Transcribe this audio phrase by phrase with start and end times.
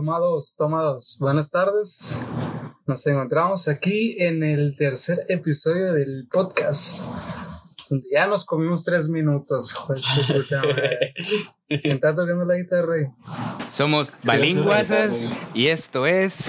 [0.00, 1.18] Toma dos, toma dos.
[1.20, 2.22] Buenas tardes.
[2.86, 7.02] Nos encontramos aquí en el tercer episodio del podcast.
[8.10, 9.72] Ya nos comimos tres minutos.
[9.74, 11.12] Joder, su puta madre.
[11.68, 13.08] ¿Quién está tocando la guitarra ahí?
[13.70, 15.22] Somos Balinguasas
[15.52, 16.46] y esto es.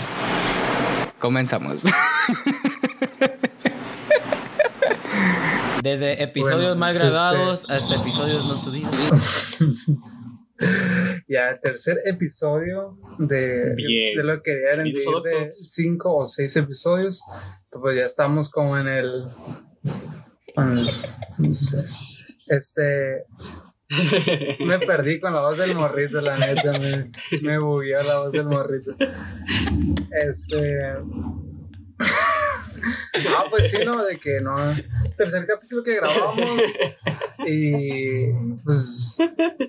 [1.20, 1.82] Comenzamos.
[5.84, 8.94] Desde episodios Bueno, más pues, grabados hasta episodios no subidos.
[11.28, 14.18] Ya, tercer episodio de, Bien.
[14.18, 17.22] de lo que a de cinco o seis episodios.
[17.70, 19.24] Pues ya estamos como en el.
[20.58, 20.90] en el-
[21.38, 21.78] no sé.
[22.50, 23.26] Este.
[24.66, 26.74] Me perdí con la voz del morrito, la neta.
[26.80, 28.96] Me, me bugueó la voz del morrito.
[30.24, 30.94] Este.
[33.38, 34.04] Ah, pues sí, ¿no?
[34.04, 34.56] De que no.
[35.18, 36.48] Tercer capítulo que grabamos.
[37.46, 38.32] Y
[38.64, 39.18] pues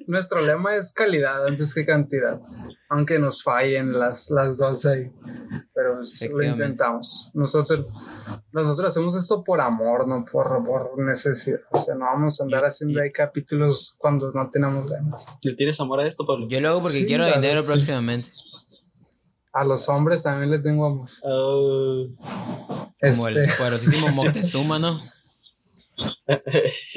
[0.06, 2.40] nuestro lema es calidad antes que cantidad.
[2.88, 5.10] Aunque nos fallen las, las dos ahí.
[5.74, 7.30] Pero pues, lo intentamos.
[7.32, 7.86] Nosotros,
[8.52, 11.60] nosotros hacemos esto por amor, no por, por necesidad.
[11.70, 15.26] O sea, no vamos a andar haciendo ahí capítulos cuando no tenemos ganas.
[15.42, 16.46] ¿Le tienes amor a esto, Pablo?
[16.48, 17.68] Yo lo hago porque Sí, quiero dinero sí.
[17.68, 18.30] próximamente.
[19.52, 21.08] A los hombres también les tengo amor.
[21.22, 22.08] Ah,
[23.00, 25.00] Como Este, el poderosísimo Moctezuma, ¿no?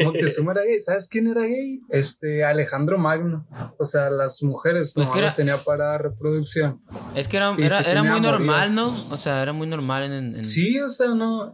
[0.04, 0.82] Moctezuma era gay.
[0.82, 1.80] ¿Sabes quién era gay?
[1.90, 3.46] Este, Alejandro Magno.
[3.78, 6.82] O sea, las mujeres Pues no las tenía para reproducción.
[7.16, 8.74] Es que era, era, era muy normal.
[8.76, 9.08] ¿no?
[9.10, 11.54] O sea, era muy normal en, en, Sí, o sea, no.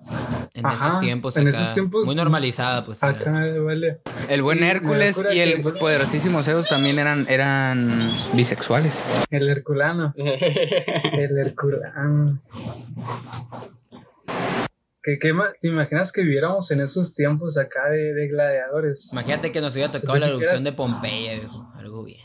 [0.53, 1.37] en ajá, esos tiempos.
[1.37, 1.61] en acá.
[1.61, 2.99] esos tiempos- Muy normalizada, pues.
[3.03, 3.11] era.
[3.11, 4.01] Acá vale.
[4.29, 9.01] El buen Hércules y el que- poderosísimo Zeus también eran, eran bisexuales.
[9.29, 10.13] El Herculano.
[10.17, 12.39] El Herculano.
[15.03, 19.09] ¿Qué, qué ma- ¿Te imaginas que viviéramos en esos tiempos acá de, de gladiadores?
[19.11, 21.71] Imagínate que nos hubiera Si tocado tú la quisieras- erupción de Pompeya, viejo.
[21.75, 22.19] Algo bien.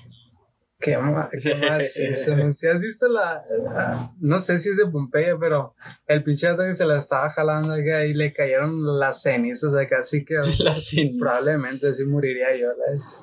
[0.78, 1.28] ¿Qué más?
[1.42, 1.84] ¿Qué más?
[2.58, 5.74] Si has visto la, la- No sé si es de Pompeya, pero
[6.06, 10.22] el pinche que se la estaba jalando acá y le cayeron las cenizas acá, así
[10.24, 10.36] que
[11.18, 12.68] probablemente así moriría yo.
[12.76, 13.16] La este.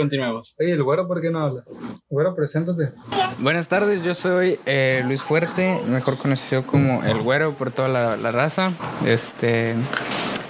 [0.00, 0.54] Continuemos.
[0.58, 1.62] Oye, el güero, ¿por qué no habla?
[2.08, 2.92] Güero, preséntate.
[3.38, 8.16] Buenas tardes, yo soy eh, Luis Fuerte, mejor conocido como El Güero por toda la,
[8.16, 8.72] la raza.
[9.06, 9.74] Este,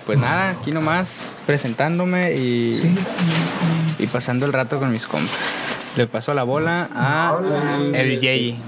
[0.06, 2.70] pues nada, aquí nomás presentándome y,
[3.98, 5.36] y pasando el rato con mis compas.
[5.96, 7.80] Le paso la bola a Hola.
[7.98, 8.58] el Yeyi.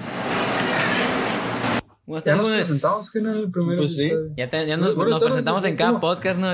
[2.05, 4.13] Buenas Ya nos presentamos que no en el primer Pues sí.
[4.37, 6.49] Ya, te- ya nos, presentamos en cada podcast, ¿no?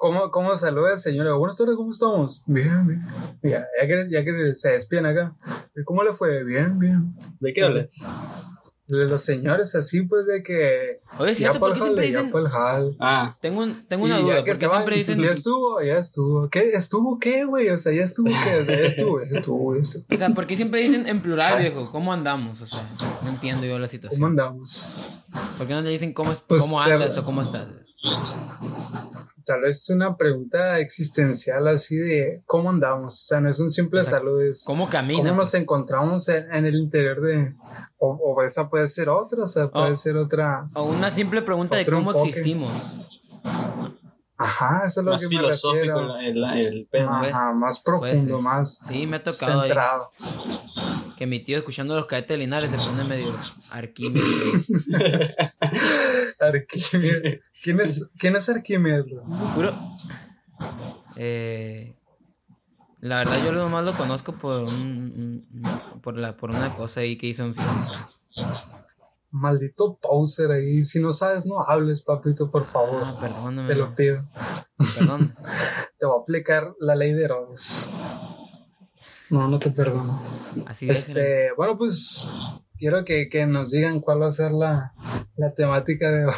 [0.00, 1.36] ¿Cómo, cómo saluda el señor?
[1.38, 2.40] Buenas tardes, ¿cómo estamos?
[2.46, 3.04] Bien, bien.
[3.42, 5.34] Ya, ya que, ya que se despiden acá.
[5.84, 6.44] ¿Cómo le fue?
[6.44, 7.16] Bien, bien.
[7.40, 7.94] ¿De qué hablas?
[8.86, 11.00] De los señores así, pues, de que...
[11.18, 11.52] Oye, ya.
[11.52, 12.32] ¿Por qué siempre dicen...?
[13.00, 14.44] Ah, Tengo, un, tengo Y una ya duda.
[14.44, 15.20] que ¿Por se qué van, siempre dicen...?
[15.20, 16.48] Ya estuvo, ya estuvo.
[16.48, 16.70] ¿Qué?
[16.74, 17.68] ¿Estuvo qué, güey?
[17.70, 18.64] O sea, ya estuvo qué?
[18.68, 20.04] Ya estuvo, ya estuvo, ya estuvo.
[20.14, 21.90] O sea, ¿por qué siempre dicen en plural, viejo?
[21.90, 22.62] ¿Cómo andamos?
[22.62, 22.88] O sea,
[23.24, 24.20] no entiendo yo la situación.
[24.20, 24.92] ¿Cómo andamos?
[25.58, 27.66] ¿Por qué no le dicen cómo, es- Pues, cómo andas o cómo estás?
[29.48, 33.14] Tal vez es una pregunta existencial así de ¿cómo andamos?
[33.14, 35.32] O sea, no es un simple O sea, saludo, es ¿Cómo ¿Cómo camina?
[35.32, 37.54] nos encontramos en, en el interior de...
[37.98, 39.96] O, o esa puede ser otra, o sea, puede Oh.
[39.96, 40.68] ser otra...
[40.74, 42.28] O una simple pregunta de cómo enfoque.
[42.28, 42.70] existimos.
[44.40, 46.16] Ajá, eso es lo más que me filosófico refiero.
[46.18, 47.08] el, el, el pedo.
[47.18, 50.10] Pues, Ajá, más profundo, más Sí, me ha tocado ahí centrado.
[51.16, 53.34] que mi tío escuchando los cadetes de Linares se pone medio
[53.70, 54.70] Arquímedes.
[56.38, 57.40] Arquímedes.
[57.62, 59.06] ¿Quién es, ¿Quién es Arquímedes?
[61.16, 61.94] Eh,
[63.00, 65.46] la verdad, yo nomás lo conozco por un,
[66.02, 68.08] por la por una cosa ahí que hizo en física.
[69.30, 70.82] Maldito poser ahí.
[70.82, 73.02] Si no sabes, no hables, papito, por favor.
[73.04, 73.68] Ah, perdóname.
[73.68, 74.22] Te lo pido.
[74.96, 75.32] Perdón.
[75.98, 77.88] Te voy a aplicar la ley de Herodes.
[79.30, 80.22] No, no te perdono.
[80.66, 81.20] Así déjale.
[81.20, 82.24] Este, bueno, pues
[82.78, 84.94] quiero que, que nos digan cuál va a ser la,
[85.36, 86.32] la temática de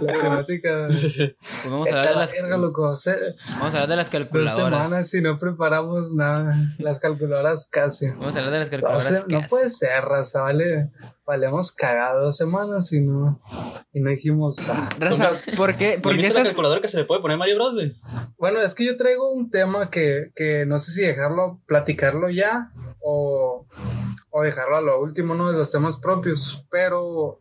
[0.00, 1.34] la temática Pues
[1.70, 2.96] vamos a hablar de las, verga, loco.
[2.96, 4.82] Se- vamos a hablar de las dos calculadoras.
[4.84, 6.56] semanas y no preparamos nada.
[6.78, 8.08] Las calculadoras casi.
[8.08, 9.26] Vamos a hablar de las No, calculadoras.
[9.28, 10.90] no puede ser, raza, vale.
[11.26, 13.40] Valemos cagado dos semanas y no,
[13.94, 14.56] y no dijimos.
[14.68, 14.90] ah.
[14.98, 17.54] Raza, ¿por qué, ¿No por qué la calculadora que se le puede poner a Mario
[17.56, 17.94] Bros, güey?
[18.36, 22.70] Bueno, es que yo traigo un tema que, que no sé si dejarlo, platicarlo ya
[23.00, 23.66] o,
[24.36, 27.38] o dejarlo a lo último, uno de los temas propios, pero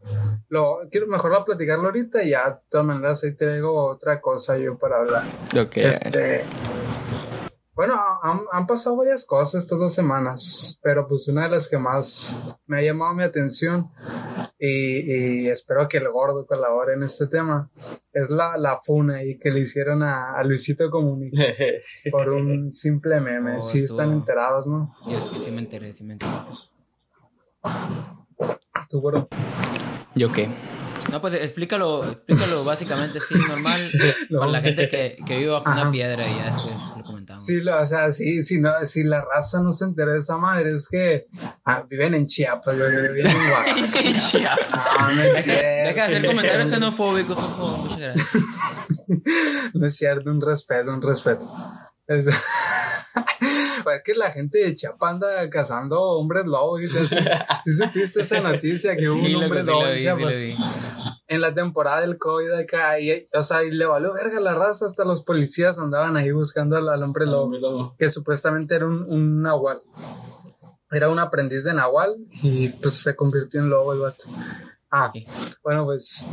[0.47, 4.59] lo quiero mejor a platicarlo ahorita y ya, de todas maneras, ahí traigo otra cosa
[4.59, 5.23] yo para hablar.
[5.59, 6.45] Ok, Este,
[7.73, 11.79] bueno, han, han pasado varias cosas estas dos semanas, pero pues una de las que
[11.79, 12.37] más
[12.67, 13.89] me ha llamado mi atención
[14.59, 17.71] y, y espero que el gordo colabore en este tema,
[18.11, 21.41] es la, la funa y que le hicieron a, a Luisito Comunica
[22.11, 23.57] por un simple meme.
[23.57, 24.93] Oh, sí están enterados, ¿no?
[25.07, 26.31] Yo sí, sí me enteré, sí me enteré.
[28.89, 29.27] Tú, bro.
[30.15, 30.49] ¿Yo qué?
[31.11, 33.91] No, pues explícalo, explícalo básicamente, sí, normal,
[34.29, 34.39] No.
[34.39, 35.81] para la gente que, que vive bajo Ajá.
[35.83, 37.45] una piedra y ya después lo comentamos.
[37.45, 40.37] Sí, lo- o sea, sí, sí, no, si la raza no se entera de esa
[40.37, 41.25] madre, es que
[41.65, 44.57] ah, viven en Chiapas, viven en Oaxaca.
[44.99, 45.87] No, no es cierto.
[45.87, 48.27] Deja de hacer comentarios xenofóbicos, por favor, muchas gracias.
[49.73, 51.51] No es cierto, un respeto, un respeto.
[52.07, 52.25] Es,
[53.83, 56.81] Pues es que la gente de Chiapas anda cazando hombres lobos.
[57.63, 60.35] Si supiste esa noticia que hubo Sí, un hombre sí lobo lo en sí Chiapas
[61.27, 64.85] en la temporada del COVID acá, y, o sea, y le valió verga la raza,
[64.85, 69.41] hasta los policías andaban ahí buscando al, al hombre lobo, que supuestamente era un, un
[69.41, 69.81] nahual.
[70.91, 74.25] Era un aprendiz de nahual y pues se convirtió en lobo el vato.
[74.95, 75.11] Ah,
[75.63, 76.27] bueno, pues,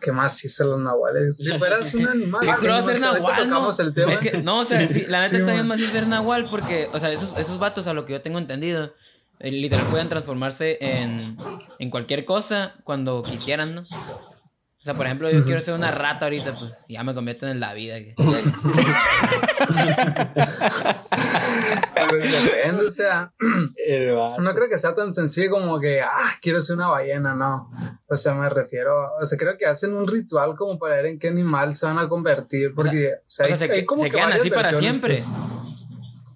[0.00, 1.36] ¿qué más hizo los nahuales?
[1.36, 3.70] Si fueras un animal, Qué creo ser nahual, ¿no?
[3.78, 4.14] el tema.
[4.14, 6.88] Es que, no, o sea, sí, la neta Sí, está bien más ser nahual porque,
[6.94, 8.94] o sea, esos, esos vatos, a lo que yo tengo entendido,
[9.38, 11.36] eh, literal pueden transformarse en,
[11.78, 13.82] en cualquier cosa cuando quisieran, ¿no?
[13.82, 17.60] O sea, por ejemplo, yo quiero ser una rata ahorita, pues ya me convierto en
[17.60, 17.96] la vida.
[22.08, 23.32] Pues, depende, o sea,
[24.38, 27.68] no creo que sea tan sencillo como que, ah, quiero ser una ballena, no.
[28.08, 31.18] O sea, me refiero, o sea, creo que hacen un ritual como para ver en
[31.18, 33.86] qué animal se van a convertir, porque, o sea, o sea, hay- se, hay que-
[33.86, 35.22] como se que quedan así para siempre.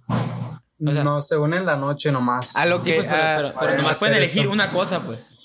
[0.08, 0.90] pues.
[0.90, 2.54] O sea- no, se unen la noche nomás.
[2.56, 2.96] A lo Sí, que.
[2.96, 4.50] pues, pero, ah, pero, pero para nomás pueden elegir eso.
[4.52, 5.36] una cosa, pues.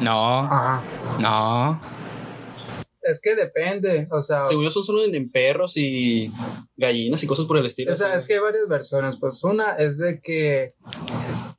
[0.00, 0.82] no, Ajá.
[1.18, 1.80] no.
[3.02, 6.30] Es que depende, o sea, Según yo son solo en, perros y
[6.76, 7.92] gallinas y cosas por el estilo.
[7.92, 10.68] o sea, es que hay varias versiones, pues una es de que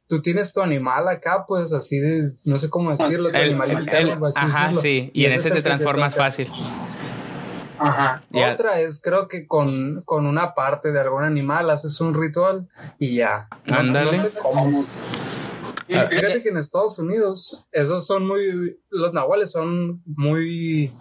[0.08, 3.72] tú tienes tu animal acá, pues así de, no sé cómo decirlo, tu El- animal
[3.72, 4.82] el- interno, por así ajá, decirlo.
[4.82, 5.10] sí.
[5.14, 6.48] Y, en ese ese es te el transformas fácil.
[7.80, 8.22] Ajá.
[8.30, 8.54] Ya.
[8.54, 12.68] Otra es, creo que con, con una parte de algún animal haces un ritual
[13.00, 13.48] y ya.
[13.72, 14.18] Ándale.
[14.18, 14.86] No, sé cómo.
[15.88, 18.78] Y Ah, fíjate- que en Estados Unidos, esos son muy.
[18.92, 20.94] Los nahuales son muy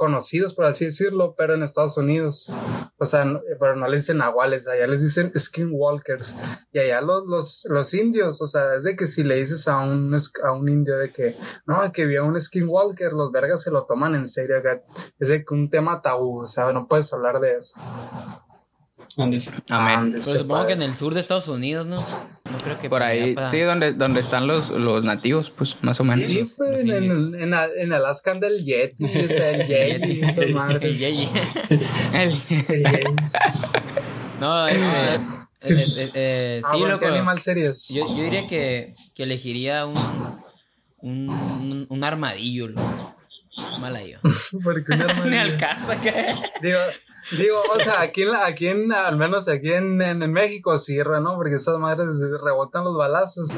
[0.00, 2.48] conocidos, por así decirlo, pero en Estados Unidos.
[2.96, 3.26] O sea,
[3.60, 6.34] pero no les dicen nahuales, allá les dicen skinwalkers.
[6.72, 9.80] Y allá los, los, los indios, o sea, es de que si le dices a
[9.80, 11.36] un, a un indio de que
[11.66, 14.82] no, que vio un skinwalker, los vergas se lo toman en serio acá.
[15.18, 17.74] Es de que un tema tabú, o sea, no puedes hablar de eso.
[19.16, 19.50] Andes.
[19.68, 20.10] Amén.
[20.24, 21.96] Pero supongo que en el sur de Estados Unidos, ¿no?
[22.00, 26.04] No creo que Por ahí, sí, donde, donde están los, los nativos, pues más o
[26.04, 26.24] menos.
[26.24, 29.66] Sí, los- pues, los en, en, en Alaska anda el Yeti, o sea, el
[30.00, 30.20] Yeti.
[30.20, 30.56] El.
[30.56, 32.40] El- El Yeti.
[34.40, 34.80] No, este,
[35.58, 35.74] Sí.
[35.74, 37.04] eh, eh, eh, Ah, sí, bueno, loco.
[37.06, 37.88] ¿Qué animal serías?
[37.90, 39.96] Yo, yo diría que, que elegiría un,
[40.98, 43.14] un, un, un armadillo, loco.
[43.78, 44.18] Mala yo.
[44.64, 45.40] Porque un Ni armadillo.
[45.40, 46.34] al caso que.
[46.62, 46.78] Digo,
[47.32, 50.76] digo, o sea, aquí en, la- aquí en al menos aquí en, en, en México
[50.78, 51.36] sirve, ¿no?
[51.36, 52.06] Porque esas madres
[52.44, 53.50] rebotan los balazos.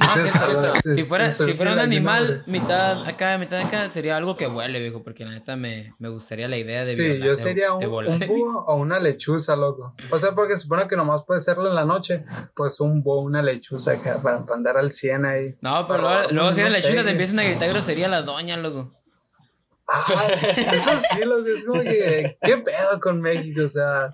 [0.00, 0.38] Ah, Sí, sí,
[0.82, 4.80] sí, si fuera, si fuera un animal, mitad acá, mitad acá, sería algo que vuele,
[4.80, 7.66] viejo, porque la neta me, me gustaría la idea de Sí, violar- yo de- sería
[7.78, 9.94] de un, un búho o una lechuza, loco.
[10.10, 12.24] O sea, porque supone que nomás puede serlo en la noche.
[12.54, 15.56] Pues un búho, una lechuza acá, para, para andar al 100 ahí.
[15.60, 16.70] No, pero luego, luego no si sé.
[16.70, 18.92] lechuza te empiezan a gritar grosería la doña, loco.
[19.92, 23.62] Ah, eso sí, lo que es como que, ¿qué pedo con México?
[23.64, 24.10] O sea,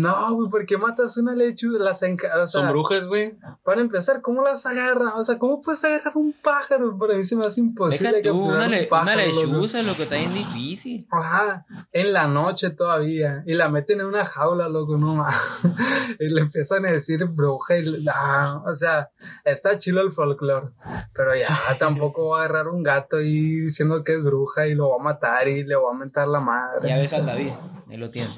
[0.00, 1.82] no, güey, ¿por qué matas una lechuza?
[1.82, 3.36] Las enca o sea, Son brujas, güey.
[3.64, 5.08] Para empezar, ¿cómo las agarran?
[5.16, 6.96] O sea, ¿cómo puedes agarrar un pájaro?
[6.96, 9.46] Para mí se me hace imposible Deja tú, capturar una, un le- pájaro, una loco.
[9.46, 11.06] lechuza, lo que está bien difícil.
[11.10, 13.42] Ajá, en la noche todavía.
[13.46, 15.34] Y la meten en una jaula, loco, no más.
[16.20, 17.76] y le empiezan a decir bruja.
[17.78, 19.10] Y le- ah, o sea,
[19.44, 20.68] está chilo el folclore.
[21.12, 24.90] Pero ya tampoco va a agarrar un gato y diciendo que es bruja y lo
[24.90, 26.88] va a matar y le va a mentar la madre.
[26.88, 27.52] Ya ves al David,
[27.90, 28.34] él lo tiene.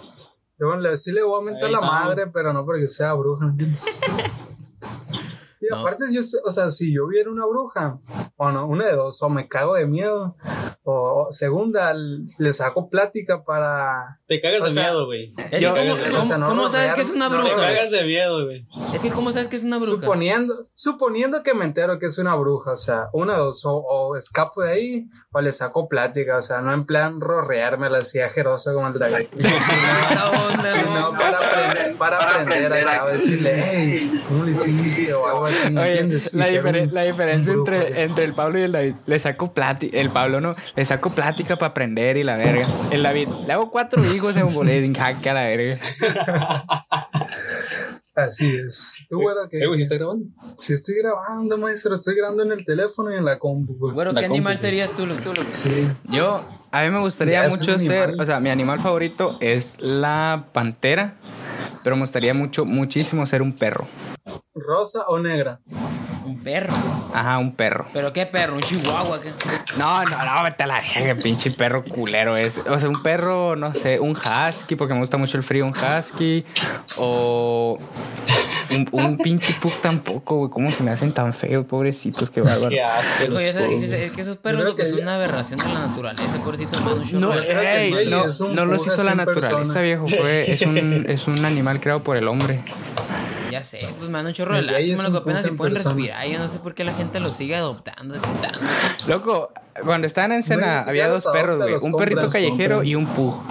[0.79, 3.53] Le- sí le voy a mentar la madre, pero no porque sea bruja.
[5.61, 5.77] Y No.
[5.81, 7.99] aparte, yo, sé- o sea, si yo viera una bruja,
[8.37, 10.37] o no, una de dos, o me cago de miedo,
[10.83, 14.21] o, segunda, le saco plática para.
[14.27, 15.35] Te cagas O de sea, miedo, güey.
[15.35, 17.55] ¿cómo, o sea, no cómo sabes que es una no Te bruja?
[17.57, 18.67] rodear- cagas de miedo, güey.
[18.95, 20.01] Es que ¿cómo sabes que es una bruja?
[20.01, 23.75] Suponiendo, suponiendo que me entero que es una bruja, o sea, una de dos, o,
[23.75, 27.99] o escapo de ahí, o le saco plática, o sea, no en plan rorrearme la
[27.99, 29.27] así ajerosa como el dragón.
[30.15, 31.13] No.
[31.17, 35.13] para aprender, para aprender acá, decirle, hey, ¿cómo lo hiciste?
[35.15, 36.35] O algo así, ¿me Oye, entiendes?
[36.35, 40.41] la, diferen- diferencia entre, entre el Pablo y el David, le saco plática, el Pablo
[40.41, 42.67] no, le saco plática para aprender y la verga.
[42.91, 45.79] El David, le hago cuatro hijos en un boletín, jaque a la verga.
[48.15, 48.95] Así es.
[49.09, 49.61] ¿Tú, güero, qué?
[49.63, 50.27] Eh, güey, ¿sí está grabando?
[50.57, 51.95] Sí estoy grabando, maestro.
[51.95, 53.95] Estoy grabando en el teléfono y en la compu, güey.
[53.95, 55.33] Bueno, La ¿qué animal compu, serías tú, loco?
[55.49, 55.87] Sí.
[56.09, 61.15] Yo, a mí me gustaría mucho ser, o sea, mi animal favorito es la pantera,
[61.85, 63.89] pero me gustaría mucho, muchísimo ser un perro.
[64.55, 65.61] ¿Rosa o negra?
[66.25, 66.73] Un perro.
[67.13, 67.87] Ajá, un perro.
[67.93, 68.57] ¿Pero qué perro?
[68.57, 69.21] ¿Un chihuahua?
[69.21, 69.33] ¿qué?
[69.77, 72.59] No, no, no, vete a la verga, pinche perro culero es.
[72.67, 75.73] O sea, un perro, no sé, un husky, porque me gusta mucho el frío, un
[75.73, 76.45] husky.
[76.99, 77.79] O
[78.71, 80.51] un, un pinche pug tampoco, güey.
[80.51, 82.31] ¿Cómo se me hacen tan feos, pobrecitos?
[82.31, 82.69] Qué bárbaro.
[82.69, 83.39] Qué asco.
[83.39, 87.05] Es, que esos perros lo que son una aberración de la naturaleza, pobrecito hermano, un
[87.05, 89.15] chorro No, de- eras el ey, güey y no, es un no los hizo la
[89.15, 89.81] naturaleza, persona.
[89.81, 90.07] viejo.
[90.07, 92.61] Fue, es, un, es un animal creado por el hombre.
[93.51, 95.75] Ya sé, pues me dan un chorro de lástima, lo que un apenas en pueden
[95.75, 95.95] persona.
[95.95, 96.27] respirar.
[96.27, 98.15] Yo no sé por qué la gente los sigue adoptando.
[99.07, 99.53] Loco,
[99.85, 101.75] cuando estaban en cena había dos perros, güey.
[101.83, 103.43] Un perrito callejero y un pug.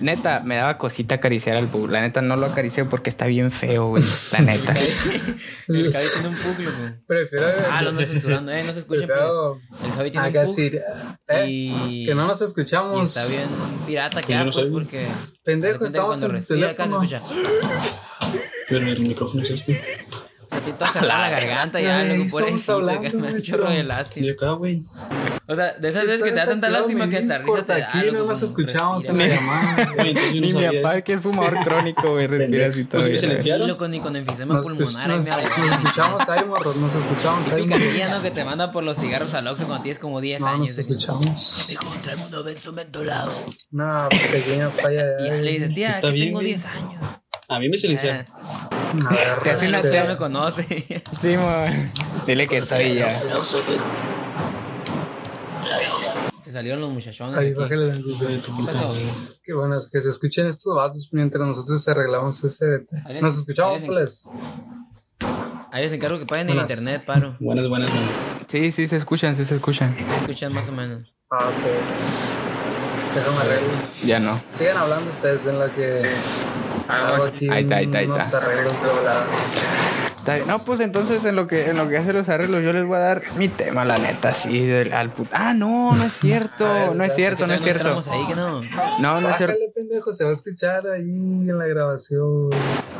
[0.00, 1.88] Neta, me daba cosita acariciar al pug.
[1.88, 4.04] La neta no lo acaricié porque está bien feo, güey.
[4.32, 4.74] La neta.
[5.68, 6.76] El Javi tiene un pug, loco.
[7.06, 7.46] Prefiero.
[7.70, 9.06] Ah, lo ando censurando, eh, no se escucha.
[9.06, 9.60] Prefiero.
[9.70, 9.82] Pues.
[9.84, 10.58] El Javi tiene Acá un pug.
[11.28, 12.04] Eh, y...
[12.04, 13.16] Que no nos y escuchamos.
[13.16, 13.48] está bien
[13.86, 15.04] pirata que Pues no porque...
[15.44, 17.02] Pendejo, estamos cuando en el respira acá se teléfono.
[17.04, 18.44] escucha.
[18.78, 19.80] Pero el micrófono es este.
[20.40, 24.26] O sea, te toda cerrada la garganta ya, que me da un chorro de lástima.
[24.26, 24.82] Y acá, güey.
[25.46, 27.88] O sea, de esas veces que te da tanta lástima que hasta risa te da.
[27.92, 29.92] Aquí no nos escuchamos en la llamada.
[30.32, 31.04] Ni mi papá, eso.
[31.04, 33.02] que es fumador crónico, güey, respira así todo.
[33.02, 36.76] Pues, loco, ni con enfisema pulmonar, me nos- escuchamos ahí, morros.
[36.76, 37.62] Nos escuchamos ahí.
[37.62, 38.10] Típica morros.
[38.10, 38.22] ¿no?
[38.22, 40.68] Que te manda por los cigarros al Oxxo cuando tienes como 10 No, años.
[40.70, 41.64] nos escuchamos.
[41.68, 43.32] Dijo, tráeme uno benzo mentolado.
[43.72, 46.46] Una pequeña falla Y ya de le dice, tía, que tengo güey.
[46.46, 47.02] 10 años.
[47.48, 48.26] A mí me silenciaron.
[48.30, 50.64] A ver, Te hace una este, ya me conoce.
[51.20, 51.92] Sí, man.
[52.26, 53.12] Dile que estoy ya.
[56.44, 57.38] Se salieron los muchachones.
[57.38, 58.18] Ahí, bájale la luz.
[58.18, 58.94] ¿Qué pasó?
[59.42, 62.86] Qué bueno, es que se escuchen estos vatos mientras nosotros arreglamos ese
[63.20, 64.24] Nos escuchamos, pues.
[65.70, 67.36] Ahí les encargo que paguen el internet, paro.
[67.40, 68.10] Buenas, buenas, buenas.
[68.48, 69.96] Sí, sí, se escuchan, sí se escuchan.
[70.20, 71.12] Escuchan más o menos.
[71.30, 73.14] Ah, ok.
[73.14, 73.72] Déjame arreglo.
[74.04, 74.40] Ya no.
[74.52, 76.02] Sigan hablando ustedes en lo que
[76.88, 78.38] hago aquí Ahí está, ahí está, ahí unos está.
[78.38, 79.26] arreglos de volada.
[80.46, 82.96] No, pues entonces en lo que en lo que hace los arreglos yo les voy
[82.96, 86.64] a dar mi tema, la neta, sí, del, al put- Ah, no, no es cierto,
[86.72, 87.80] ver, no es cierto, no es cierto.
[87.82, 88.62] entramos ahí que no.
[89.00, 89.54] No, no es cierto.
[89.74, 92.48] Pendejo, se va a escuchar ahí en la grabación.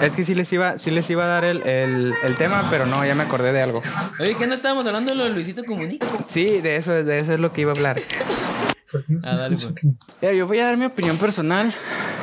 [0.03, 2.85] Es que sí les iba, sí les iba a dar el, el, el tema, pero
[2.85, 3.81] no, ya me acordé de algo.
[4.21, 6.07] Oye, ¿qué no estábamos hablando de lo de Luisito Comunica?
[6.29, 7.97] Sí, de eso, de eso es lo que iba a hablar.
[8.93, 10.37] ¿Por qué no se Ah, dale, pues.
[10.37, 11.75] yo voy a dar mi opinión personal.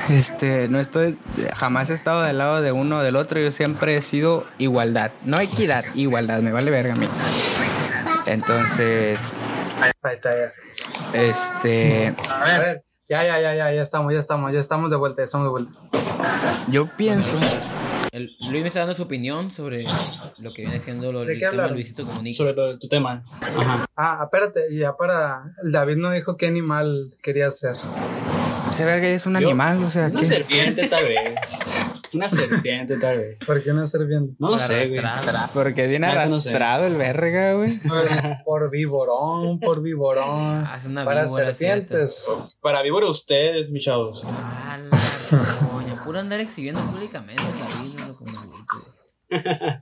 [0.10, 1.18] Este, no estoy,
[1.56, 3.40] jamás he estado del lado de uno o del otro.
[3.40, 6.42] Yo siempre he sido igualdad, no equidad, igualdad.
[6.42, 7.06] Me vale verga a mí.
[8.26, 9.20] Entonces,
[9.80, 10.52] Ahí está, ya.
[11.14, 15.22] este, A ver, ya, ya, ya, ya, ya estamos, ya estamos, ya estamos de vuelta,
[15.22, 15.72] ya estamos de vuelta.
[16.70, 17.32] yo pienso,
[18.12, 19.86] El, Luis me está dando su opinión sobre
[20.40, 22.38] lo que viene siendo lo, ¿De el qué tema Luisito Comunica.
[22.38, 23.24] Sobre lo de tu tema.
[23.42, 23.86] Ajá.
[23.96, 25.44] Ah, espérate, y ya para.
[25.64, 27.76] El David no dijo qué animal quería ser.
[28.72, 30.26] Ese verga ya es un Yo- animal, o sea, Una ¿qué?
[30.26, 31.22] serpiente, tal vez.
[32.14, 33.38] Una serpiente, tal vez.
[33.46, 34.36] ¿Por qué no ser bien?
[34.38, 35.02] No lo Para sé, güey.
[35.54, 36.50] Porque viene Neta, no sé.
[36.50, 37.80] arrastrado el verga, güey.
[38.46, 40.66] Por viborón, por viborón.
[40.68, 42.26] Ah, es una para serpientes.
[42.60, 44.24] Para víbora ustedes, mis chavos.
[44.26, 45.38] Ah, la
[45.70, 46.04] coña.
[46.04, 48.08] Puro andar exhibiendo públicamente la vida.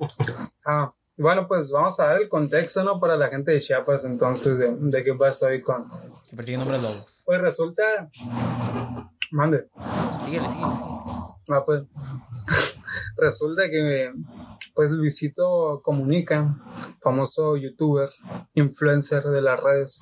[0.66, 3.00] Ah, bueno, pues vamos a dar el contexto, ¿no?
[3.00, 5.82] Para la gente de Chiapas, entonces, de, de qué pasó hoy con.
[6.30, 7.19] Que persiguen hombres lobos.
[7.30, 7.84] Pues resulta.
[9.30, 9.70] Mande.
[10.26, 10.96] Síguele, síguele, síguele.
[11.50, 11.84] Ah, pues.
[13.18, 14.10] Resulta que.
[14.74, 16.58] Pues Luisito Comunica,
[17.00, 18.10] famoso youtuber,
[18.56, 20.00] influencer de las redes,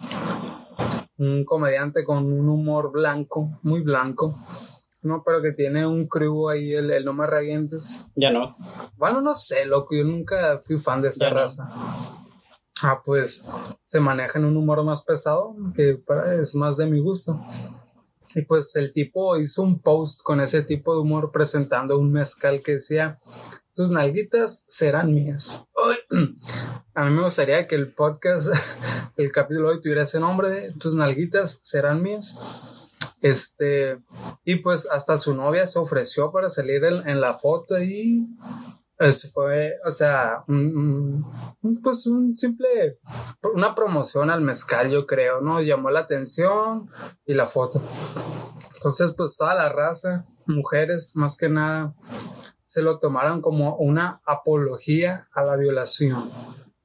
[1.17, 4.41] un comediante con un humor blanco, muy blanco,
[5.01, 8.55] no, pero que tiene un crew ahí, el, el No Me Revientes, Ya no.
[8.95, 12.26] Bueno, no sé, loco, yo nunca fui fan de esta Ya no.
[12.81, 13.43] Ah, pues
[13.85, 17.39] se maneja en un humor más pesado, que para, es más de mi gusto.
[18.35, 22.61] Y pues el tipo hizo un post con ese tipo de humor presentando un mezcal
[22.61, 23.17] que decía,
[23.73, 25.63] tus nalguitas serán mías.
[25.75, 25.97] Ay,
[26.93, 28.47] A mí me gustaría que el podcast,
[29.17, 32.35] el capítulo de hoy tuviera ese nombre de tus nalguitas serán mías.
[33.21, 33.99] Este,
[34.45, 38.27] y pues hasta su novia se ofreció para salir en, en la foto y
[38.99, 42.99] eso fue, o sea, pues un simple,
[43.53, 45.61] una promoción al mezcal, yo creo, ¿no?
[45.61, 46.89] Llamó la atención
[47.25, 47.81] y la foto.
[48.73, 51.93] Entonces, pues toda la raza, mujeres más que nada,
[52.63, 56.31] se lo tomaron como una apología a la violación,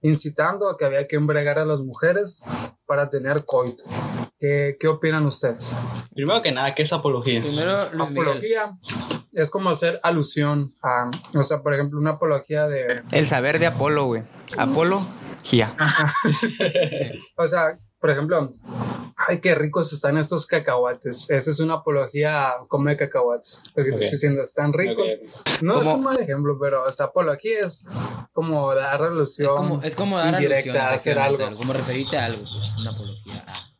[0.00, 2.42] incitando a que había que embregar a las mujeres
[2.86, 3.84] para tener coito.
[4.42, 5.72] ¿Qué, qué opinan ustedes?
[6.16, 7.40] Primero que nada, ¿qué es apología?
[7.40, 8.26] Primero, Luis Miguel.
[8.26, 8.76] apología
[9.30, 13.66] es como hacer alusión a, o sea, por ejemplo, una apología de, El saber de
[13.66, 14.24] Apolo, güey.
[14.58, 15.06] Apolo,
[15.44, 15.76] Gia.
[17.36, 18.52] o sea, por ejemplo,
[19.28, 21.30] ay, qué ricos están estos cacahuates.
[21.30, 23.62] Esa es una apología a comer cacahuates.
[23.72, 23.96] Porque Ok.
[23.98, 25.06] te estoy diciendo, están ricos.
[25.06, 25.62] Ok.
[25.62, 27.86] No Como- es un mal ejemplo, pero, o sea, apología es
[28.32, 29.46] como dar alusión.
[29.46, 31.56] Es como, es como dar indirecta alusión a hacer algo.
[31.56, 33.71] Como referirte a algo, pues, una apología a.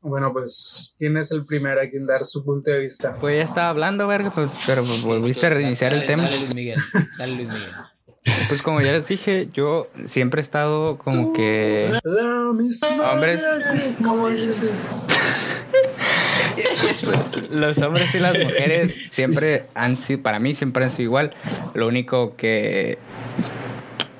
[0.00, 3.16] Bueno, pues, ¿quién es el primero a quien dar su punto de vista?
[3.20, 6.24] Pues ya estaba hablando, verga, pues, pero pues, volviste a reiniciar el Dale, tema.
[6.24, 6.78] Dale Luis Miguel,
[7.18, 7.70] dale Luis Miguel.
[8.48, 11.90] Pues como ya les dije, yo siempre he estado como que...
[12.04, 13.42] La misma Hombres.
[14.02, 14.70] como dice.
[17.50, 21.34] Los hombres y las mujeres siempre han sido, para mí siempre han sido igual.
[21.74, 22.98] Lo único que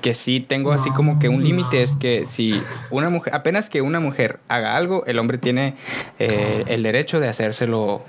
[0.05, 3.81] que sí tengo así como que un límite es que si una mujer, apenas que
[3.81, 5.75] una mujer haga algo, el hombre tiene
[6.19, 8.03] eh, el derecho de hacérselo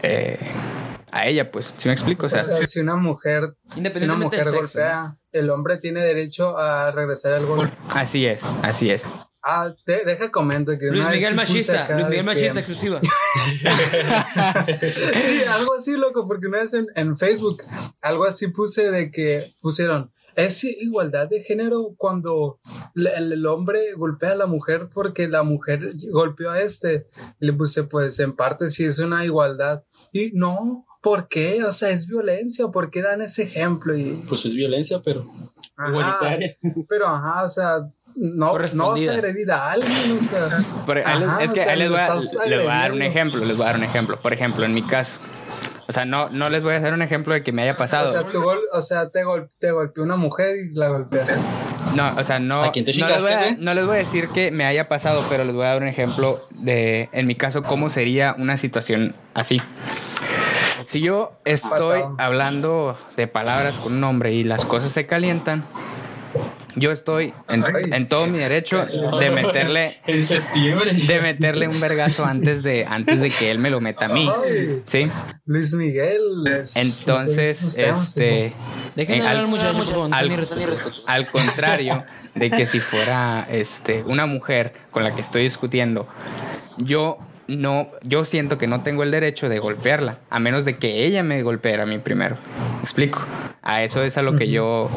[0.00, 0.38] eh,
[1.10, 2.22] a ella, pues, ¿sí me explico?
[2.22, 5.76] O O sea, si una mujer, si una Independientemente mujer del sexo, golpea, el hombre
[5.76, 7.76] tiene derecho a regresar al golpe.
[7.90, 9.04] así es, así es.
[9.42, 13.00] Ah, te, deja comento que Luis Miguel machista, Luis Miguel que- machista exclusiva.
[14.80, 17.62] sí, algo así, loco, porque una vez en, en Facebook,
[18.00, 20.10] algo así puse de que pusieron,
[20.46, 22.60] es igualdad de género cuando
[22.94, 27.06] el, el hombre golpea a la mujer porque la mujer golpeó a este.
[27.40, 29.82] Le puse, pues en parte sí es una igualdad.
[30.12, 31.64] Y no, ¿por qué?
[31.64, 33.96] O sea, es violencia, ¿por qué dan ese ejemplo?
[33.96, 35.28] Y, Pues es violencia, pero
[35.76, 36.56] Ajá, igualitaria.
[36.88, 37.78] Pero, ajá, o sea,
[38.14, 40.64] no, no vas a agredir a alguien, o sea.
[40.86, 42.14] Les- Ajá, es o que sea, ahí les voy, a,
[42.46, 44.20] les voy a dar un ejemplo, les voy a dar un ejemplo.
[44.20, 45.18] Por ejemplo, en mi caso,
[45.88, 48.10] o sea, no, no les voy a hacer un ejemplo de que me haya pasado.
[48.10, 51.34] O sea, tú gol- o sea te, gol- te golpeó una mujer y la golpeaste.
[51.94, 53.98] No, o sea, no, ¿A quién te no, les voy a, no les voy a
[54.00, 57.34] decir que me haya pasado, pero les voy a dar un ejemplo de, en mi
[57.34, 59.56] caso, cómo sería una situación así.
[60.86, 62.14] Si yo estoy Patado.
[62.18, 65.64] hablando de palabras con un hombre y las cosas se calientan,
[66.78, 68.84] yo estoy en, todo mi derecho
[69.18, 70.92] de meterle En septiembre.
[70.92, 74.28] de meterle un vergazo antes de antes de que él me lo meta a mí.
[74.86, 75.08] ¿Sí?
[75.46, 76.20] Luis Miguel.
[76.60, 78.52] es- Entonces, temas, este
[78.96, 80.38] Dejen eh, hablar, al- no al-
[81.06, 82.02] al contrario
[82.34, 86.06] de que si fuera este una mujer con la que estoy discutiendo,
[86.78, 91.04] yo no, yo siento que no tengo el derecho de golpearla, a menos de que
[91.06, 92.36] ella me golpeara a mí primero.
[92.76, 93.24] ¿Me explico?
[93.62, 94.90] A eso es a lo que yo,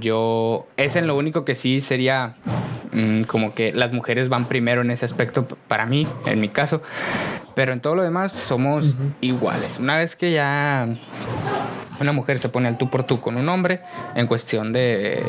[0.00, 2.36] yo, es en lo único que sí sería
[2.92, 6.82] mm, como que las mujeres van primero en ese aspecto para mí, en mi caso,
[7.54, 9.78] pero en todo lo demás somos iguales.
[9.78, 10.88] Una vez que ya
[12.00, 13.80] una mujer se pone al tú por tú con un hombre
[14.14, 15.22] en cuestión de,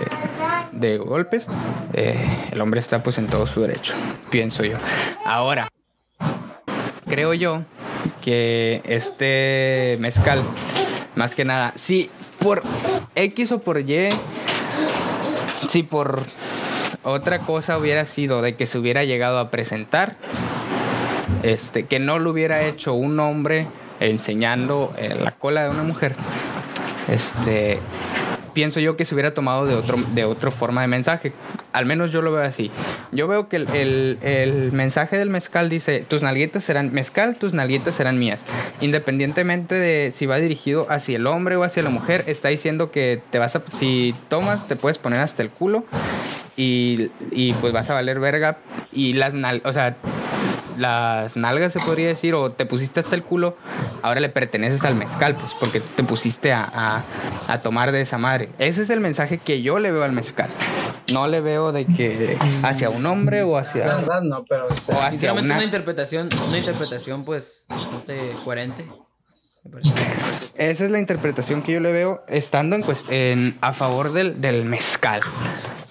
[0.71, 1.47] de golpes,
[1.93, 3.93] eh, el hombre está pues en todo su derecho,
[4.30, 4.78] pienso yo.
[5.25, 5.67] Ahora,
[7.08, 7.62] creo yo
[8.23, 10.41] que este mezcal,
[11.15, 12.63] más que nada, si por
[13.15, 14.10] X o por Y,
[15.69, 16.23] si por
[17.04, 20.15] otra cosa hubiera sido de que se hubiera llegado a presentar,
[21.43, 23.67] este, que no lo hubiera hecho un hombre
[23.99, 26.15] enseñando eh, la cola de una mujer,
[27.08, 27.80] este,
[28.56, 31.34] pienso yo que se hubiera tomado de otro de otra forma de mensaje.
[31.74, 32.72] Al menos yo lo veo así.
[33.12, 37.54] Yo veo que el, el- el mensaje del mezcal dice, tus nalguitas serán mezcal, tus
[37.54, 38.44] nalguitas serán mías.
[38.82, 43.22] Independientemente de si va dirigido hacia el hombre o hacia la mujer, está diciendo que
[43.30, 45.84] te vas a, si tomas, te puedes poner hasta el culo
[46.58, 48.58] y, y pues vas a valer verga.
[48.94, 49.98] Y las nal, o sea,
[50.78, 53.56] las nalgas se podría decir, o te pusiste hasta el culo,
[54.06, 57.04] ahora le perteneces al mezcal, pues porque te pusiste a, a-
[57.48, 58.50] a tomar de esa madre.
[58.60, 60.50] Ese es el mensaje que yo le veo al mezcal.
[61.12, 64.68] No le veo de que hacia un hombre o La hacia, verdad, no, pero.
[64.68, 65.56] o sea, o hacia Sinceramente, una...
[65.56, 68.86] una interpretación, una interpretación, pues, bastante coherente.
[70.56, 74.65] Esa es la interpretación que yo le veo estando en, en- a favor del, del
[74.65, 75.22] mezcal.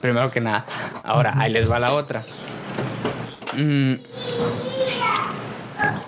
[0.01, 0.65] Primero que nada.
[1.03, 2.25] Ahora, ahí les va la otra.
[3.57, 3.95] Mm,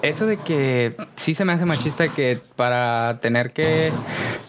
[0.08, 3.92] eso de que sí se me hace machista que para tener que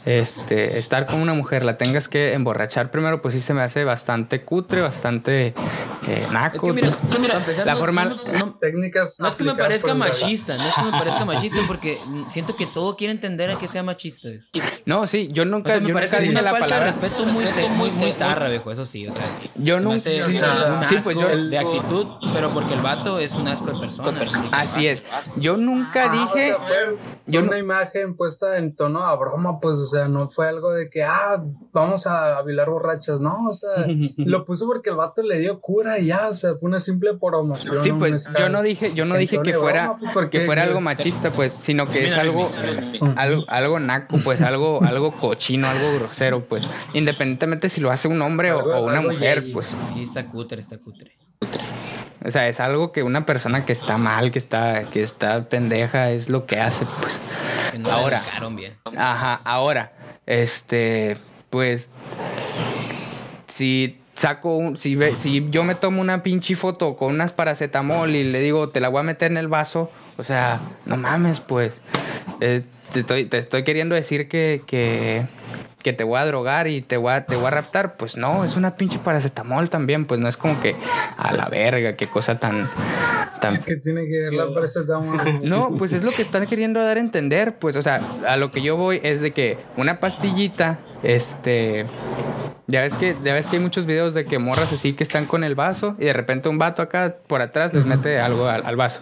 [0.05, 3.83] este, estar con una mujer la tengas que emborrachar primero, pues sí se me hace
[3.83, 5.47] bastante cutre, bastante
[6.07, 6.55] eh, naco.
[6.55, 9.19] Es que mira, pues, empezar, la no- forma- no- no- técnicas.
[9.19, 11.97] No es que me parezca machista, no es que me parezca machista porque
[12.29, 14.29] siento que todo quiere entender a que sea machista.
[14.85, 16.85] no, sí, yo O nunca, sea, me yo parece nunca una la falta palabra.
[16.85, 19.05] de respeto muy, se- muy, muy zarra, viejo, eso sí.
[19.07, 19.95] O sea, Yo se nunca.
[19.97, 20.39] hace sí, un sí,
[20.95, 24.21] asco pues yo- de actitud, pero porque el vato es un asco de persona.
[24.51, 25.03] Así es.
[25.35, 26.47] Yo nunca Ah, o dije.
[26.49, 30.07] sea, fue, yo fue no- una imagen puesta en tono a broma, pues, o sea,
[30.09, 33.69] no fue algo de que, ah, vamos a vilar borrachas, no, o sea,
[34.17, 37.13] lo puso porque el vato le dio cura y ya, o sea, fue una simple
[37.13, 37.83] promoción.
[37.83, 40.63] Sí, pues yo no dije, yo no dije que fuera, broma, pues, ¿por que fuera
[40.63, 42.51] algo machista, pues, sino que es algo,
[42.91, 48.07] mira, algo, algo naco, pues, algo, algo cochino, algo grosero, pues, independientemente si lo hace
[48.07, 51.15] un hombre o, Algo- o una mujer, pues, Sí, está cutre, está cutre.
[52.27, 56.11] O sea, es algo que una persona que está mal, que está, que está pendeja,
[56.11, 57.19] es lo que hace, pues.
[57.79, 58.21] No Ahora.
[58.51, 58.75] bien.
[58.97, 59.93] Ajá, ahora,
[60.25, 61.17] este,
[61.49, 61.89] pues,
[63.47, 68.15] si saco un, si, ve, si yo me tomo una pinche foto con unas paracetamol
[68.15, 71.39] y le digo, te la voy a meter en el vaso, o sea, no mames,
[71.39, 71.81] pues,
[72.41, 75.25] eh, te, estoy, te estoy queriendo decir que, que,
[75.83, 78.43] que te voy a drogar y te voy a, te voy a raptar, pues no,
[78.43, 80.75] es una pinche paracetamol también, pues no es como que
[81.17, 82.69] a la verga, qué cosa tan,
[83.41, 85.39] tan ¿Qué tiene que ver la paracetamol?
[85.43, 88.51] no, pues es lo que están queriendo dar a entender, pues, o sea, a lo
[88.51, 91.85] que yo voy es de que una pastillita, este,
[92.67, 95.25] ya ves que, ya ves que hay muchos videos de que morras así que están
[95.25, 98.65] con el vaso y de repente un vato acá por atrás les mete algo al,
[98.65, 99.01] al vaso.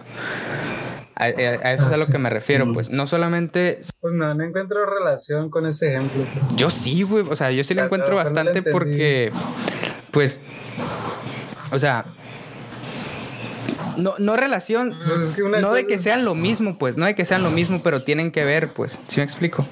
[1.18, 4.34] A, a- a eso es a lo que me refiero, pues, no solamente, Pues no,
[4.34, 6.22] no encuentro relación con ese ejemplo.
[6.56, 9.32] yo sí, güey, o sea, yo sí lo Ya, encuentro no bastante porque,
[10.10, 10.40] pues,
[11.72, 12.04] o sea,
[13.96, 17.06] no, no relación, Pues es que una no de que sean lo mismo, pues, no
[17.06, 19.66] de que sean lo mismo, pero tienen que ver, pues, ¿sí me explico?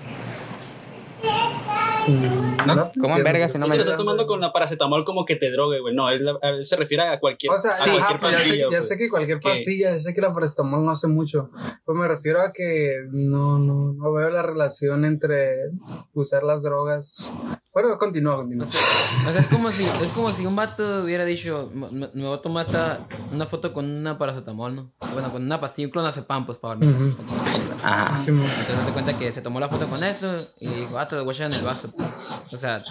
[2.07, 4.41] Mm, no te Coman entiendo, verga si no No me- te lo estás tomando con
[4.41, 5.95] la paracetamol como que te drogue, güey.
[5.95, 8.45] No, él, él se refiere a cualquier, O sea, a ajá, cualquier pues ya, sé,
[8.45, 8.89] pastilla, ya pues.
[8.89, 11.51] sé que cualquier pastilla, ya sé que la paracetamol no hace mucho.
[11.85, 15.55] Pues me refiero a que no, no, no veo la relación entre
[16.13, 17.33] usar las drogas.
[17.73, 18.67] Bueno, continúa, O continúa.
[18.67, 18.81] sea,
[19.29, 22.39] o sea, es como si, es como si un vato hubiera dicho, me, me- voy
[22.39, 23.01] a tomar esta-
[23.33, 24.93] una foto con una paracetamol, ¿no?
[25.13, 27.17] Bueno, con una pastilla, un clonazepam, pues, para dormir.
[27.83, 28.17] Ajá.
[28.17, 28.45] Sí, mo.
[28.45, 31.25] Entonces se cuenta que se tomó la foto con eso y dijo, ah, te lo
[31.25, 31.93] voy a echar en el vaso.
[32.53, 32.83] O sea,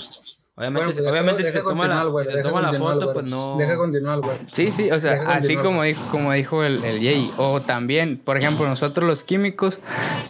[0.55, 2.99] obviamente, Bueno, pues deja- obviamente si deja se toma la, si se toma la foto,
[3.05, 3.13] güey.
[3.13, 3.57] pues no...
[3.57, 4.37] Deja continuar, güey.
[4.51, 7.31] Sí, sí, o sea, Deja así como dijo, como dijo el, el Jay.
[7.37, 9.79] O también, por ejemplo, nosotros los químicos,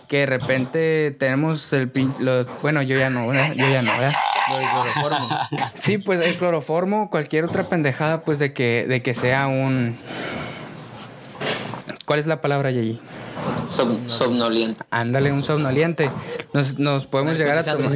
[0.07, 2.13] que de repente tenemos el pin...
[2.61, 3.51] bueno, yo ya no, ¿verdad?
[3.53, 4.13] Yo ya no, ¿verdad?
[4.49, 5.27] Lo de cloroformo.
[5.79, 9.97] Sí, pues el cloroformo, cualquier otra pendejada, pues de que, de que sea un...
[12.05, 12.99] ¿Cuál es la palabra, Jay?
[13.69, 14.83] Som- somnoliente.
[14.91, 16.09] Ándale, un somnoliente.
[16.53, 17.91] Nos, nos podemos llegar a tomar...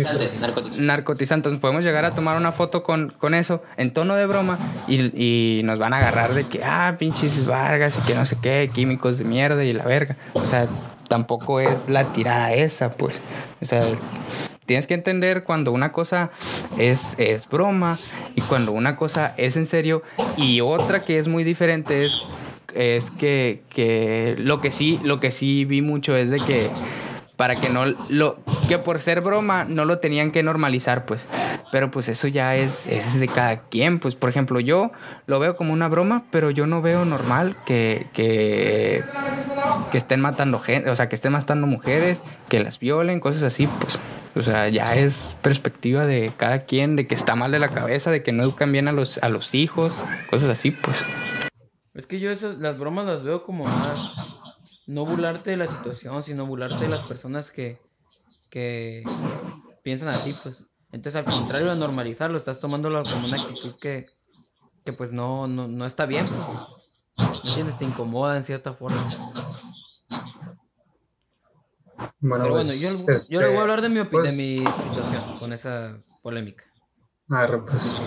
[0.78, 1.50] Narcotizante.
[1.50, 5.60] Nos podemos llegar a tomar una foto con, con eso en tono de broma y,
[5.60, 8.70] y nos van a agarrar de que, ah, pinches Vargas y que no sé qué,
[8.74, 10.16] químicos de mierda y la verga.
[10.34, 10.68] O sea,
[11.10, 13.22] tampoco es la tirada esa, pues.
[13.62, 13.88] O sea,
[14.66, 16.32] tienes que entender cuando una cosa
[16.78, 17.98] es, es broma
[18.36, 20.02] y cuando una cosa es en serio
[20.38, 22.18] y otra que es muy diferente es
[22.78, 26.70] es que, que lo que sí lo que sí vi mucho es de que
[27.36, 28.36] para que no lo
[28.68, 31.26] que por ser broma no lo tenían que normalizar pues.
[31.72, 34.16] Pero pues eso ya es, es de cada quien pues.
[34.16, 34.92] Por ejemplo yo
[35.26, 39.04] lo veo como una broma pero yo no veo normal que que,
[39.92, 43.68] que estén matando gente o sea que estén matando mujeres que las violen cosas así
[43.80, 44.00] pues.
[44.36, 48.12] O sea ya es perspectiva de cada quien de que está mal de la cabeza
[48.12, 49.94] de que no educan bien a los a los hijos
[50.30, 51.04] cosas así pues
[51.98, 54.14] Es que yo esas, las bromas las veo como más...
[54.86, 57.82] No burlarte de la situación, sino burlarte de las personas que,
[58.50, 59.04] que
[59.84, 60.64] piensan así, pues.
[60.94, 64.06] Entonces, al contrario de normalizarlo, estás tomándolo como una actitud que,
[64.86, 67.34] que pues no, no, no está bien, pues.
[67.44, 67.78] ¿Me entiendes?
[67.78, 69.14] Te incomoda en cierta forma.
[72.22, 74.10] Bueno, Pero bueno, pues, yo, yo este, le voy a hablar de mi, opi- de
[74.10, 76.64] pues, mi situación con esa polémica.
[77.30, 78.02] Arre, pues.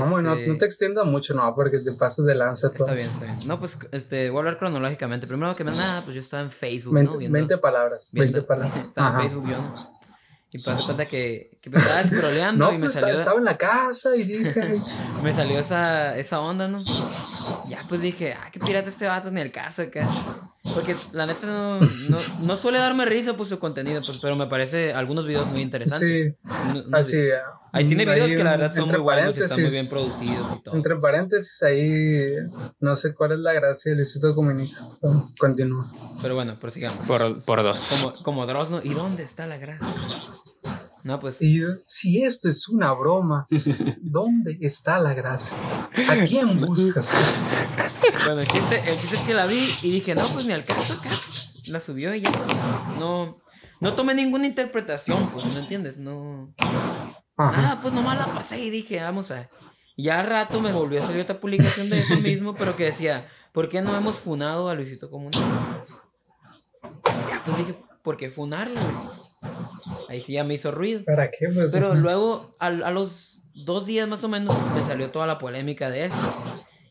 [0.00, 2.68] Vamos, no, Este, no te extiendas mucho, no, porque te pases de lanza.
[2.68, 2.96] Está pues.
[2.96, 3.48] bien, está bien.
[3.48, 5.26] No, pues este, voy a hablar cronológicamente.
[5.26, 7.18] Primero que nada, pues yo estaba en Facebook, 20, ¿no?
[7.18, 8.08] Viendo- 20 palabras.
[8.12, 8.86] 20 viendo- palabras.
[8.86, 9.16] Estaba Ajá.
[9.22, 9.96] en Facebook yo, ¿no?
[10.52, 13.36] Y pues, hace cuenta que, que pues, estaba scrolleando No, y me pues salió, estaba
[13.38, 14.80] en la casa y dije,
[15.22, 16.82] me salió esa, esa onda, ¿no?
[17.68, 20.08] Ya pues dije, ah, qué pirata este vato, ni el caso acá.
[20.74, 24.46] Porque la neta no, no, no suele darme risa pues su contenido, pues, pero me
[24.46, 26.34] parece algunos videos muy interesantes.
[26.34, 27.12] sí, No- no así.
[27.12, 27.34] sé.
[27.36, 29.70] ah, Ahí tiene videos ahí que la verdad son entre muy buenos y están muy
[29.70, 30.74] paréntesis, bien producidos y todo.
[30.76, 32.32] Entre paréntesis, ahí
[32.80, 34.78] no sé cuál es la gracia de Luisito Comunica.
[35.00, 35.86] pero Continúa.
[36.22, 37.06] Pero bueno, prosigamos.
[37.06, 38.80] por, por dos Como, como Dross, ¿no?
[38.82, 39.86] ¿Y dónde está la gracia?
[41.06, 41.40] No, pues.
[41.40, 43.46] Y si esto es una broma,
[44.00, 45.56] ¿dónde está la gracia?
[46.08, 47.14] ¿A quién buscas?
[48.24, 50.64] Bueno, el chiste, el chiste es que la vi y dije, no, pues ni al
[50.64, 51.10] caso acá.
[51.68, 52.30] La subió y ya.
[52.98, 53.28] No,
[53.80, 56.00] no tomé ninguna interpretación, pues, ¿me entiendes?
[56.00, 56.52] No.
[56.58, 57.14] Ajá.
[57.36, 59.48] Ah, pues nomás la pasé y dije, vamos a.
[59.96, 63.28] Ya al rato me volvió a salir otra publicación de eso mismo, pero que decía,
[63.52, 65.86] ¿por qué no hemos funado a Luisito Comunica?
[67.30, 68.80] Ya, pues dije, ¿por qué funarlo?
[70.08, 71.04] Ahí sí ya me hizo ruido.
[71.04, 71.48] ¿Para qué?
[71.48, 75.38] Pues, Pero luego, al- a, los dos días más o menos, me salió toda la
[75.38, 76.18] polémica de eso.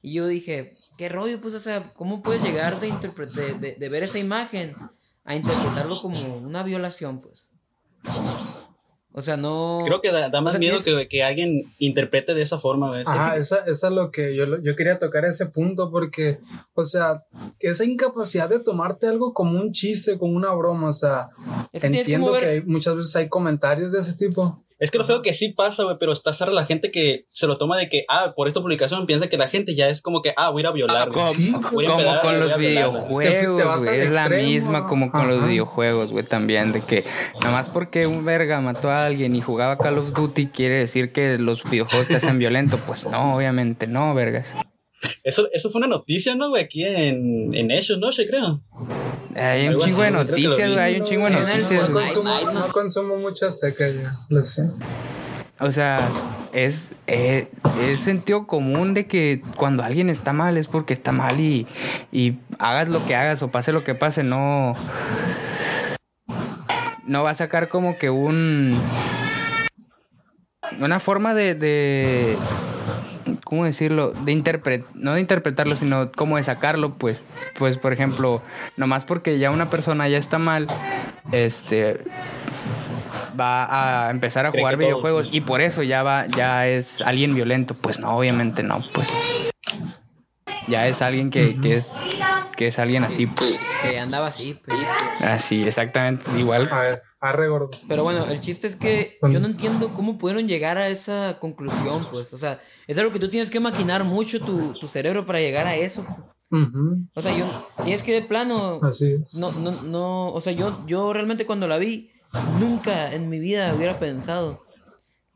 [0.02, 1.42] Y yo dije, ¿qué rollo?
[1.42, 4.76] Pues, o sea, ¿cómo puedes llegar de, de, de- de ver esa imagen
[5.24, 7.52] a interpretarlo como una violación, pues?
[9.17, 9.82] O sea, no...
[9.86, 12.58] Creo que da, da más O sea, miedo tienes- que, que alguien interprete de esa
[12.60, 13.08] forma, ¿ves?
[13.08, 16.39] Ajá, esa, esa es lo que yo, lo- yo quería tocar ese punto porque,
[16.73, 17.23] o sea,
[17.62, 21.30] esa incapacidad de tomarte algo como un chiste, como una broma, o sea,
[21.71, 24.62] Es que que entiendo que, mover- hay- muchas veces hay comentarios de ese tipo.
[24.78, 27.48] Es que lo feo que sí pasa, güey, pero está cerra la gente que se
[27.48, 30.22] lo toma de que, ah, por esta publicación piensa que la gente ya es como
[30.22, 31.22] que, ah, voy a ir a violar, güey.
[31.22, 33.10] Como, Sí, Voy a como con los videojuegos,
[33.86, 34.00] güey.
[34.00, 36.74] Es la misma como con los videojuegos, güey, también.
[36.74, 37.06] De que
[37.42, 41.14] nada más porque un verga mató a alguien y jugaba Call of Duty quiere decir
[41.14, 42.78] que los videojuegos te hacen violento.
[42.86, 44.48] Pues no, obviamente no, vergas.
[45.24, 46.64] Eso, eso fue una noticia, ¿no, güey?
[46.64, 48.12] Aquí en, en Hechos, ¿no?
[48.12, 48.58] Yo creo.
[49.36, 50.80] Hay un chingo de que noticias, güey.
[50.80, 51.89] Hay un chingo de No, no, No, noticias.
[51.89, 51.93] no
[52.62, 52.71] güey.
[52.71, 54.69] consumo, mucho azteca ya, lo sé.
[55.60, 56.10] O sea,
[56.54, 57.50] es, eh,
[57.82, 61.65] es sentido común de que cuando alguien está mal es porque está mal y,
[62.12, 64.74] y hagas lo que hagas o pase lo que pase, no.
[67.06, 68.82] No va a sacar como que un.
[70.80, 71.56] Una forma de.
[71.56, 72.38] de
[73.44, 74.12] ¿Cómo decirlo?
[74.12, 77.24] De interpretar, no de interpretarlo, sino como de sacarlo, pues,
[77.58, 78.42] pues, por ejemplo,
[78.78, 80.68] nomás porque ya una persona ya está mal,
[81.32, 82.02] este,
[83.40, 85.36] va a empezar a Cree jugar todos, videojuegos pues.
[85.36, 87.74] y por eso ya va, ya es alguien violento.
[87.74, 89.12] Pues no, obviamente no, pues.
[90.68, 91.88] Ya es alguien que, que es
[92.56, 93.60] que es alguien así, pues.
[93.82, 94.80] Que andaba así, pues.
[95.20, 96.70] Así, exactamente, igual.
[96.72, 97.70] A ver, arre gordo.
[97.88, 102.08] Pero bueno, el chiste es que yo no entiendo cómo pudieron llegar a esa conclusión,
[102.12, 102.34] pues.
[102.34, 105.68] O sea, es algo que tú tienes que maquinar mucho tu, tu cerebro para llegar
[105.68, 106.06] a eso.
[107.14, 108.80] O sea, yo tienes que de plano.
[108.82, 109.34] Así es.
[109.34, 110.32] No, no, no.
[110.32, 112.12] O sea, yo, yo realmente cuando la vi,
[112.60, 114.62] nunca en mi vida hubiera pensado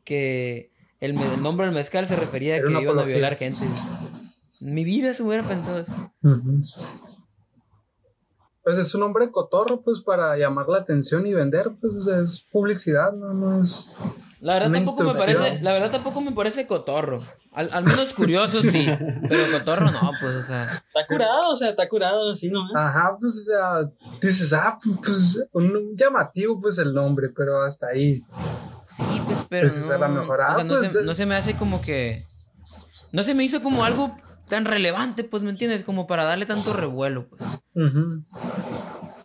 [0.04, 3.64] que el, nombre del mezcal se refería a Era que iban a violar gente.
[4.60, 6.12] En mi vida se hubiera pensado eso.
[6.22, 6.64] Ujú.
[8.70, 12.18] Pues es un hombre cotorro, pues para llamar la atención y vender, pues o sea,
[12.20, 13.90] es publicidad, no, no es.
[14.40, 17.20] La verdad tampoco me parece, la verdad tampoco me parece cotorro.
[17.52, 18.86] Al, al menos curioso sí,
[19.28, 20.62] pero cotorro no, pues, o sea.
[20.86, 22.62] Está curado, o sea, está curado, así, ¿no?
[22.76, 28.22] Ajá, pues o sea, dices, ah, pues un llamativo, pues el nombre, pero hasta ahí.
[28.88, 30.38] Sí, pues, pero Pues, esa no, es la mejor.
[30.40, 32.24] o Ah, sea, no, pues, se, no se me hace como que...
[33.12, 34.16] No se me hizo como algo
[34.50, 35.82] tan relevante, pues, ¿me entiendes?
[35.84, 37.42] Como para darle tanto revuelo, pues.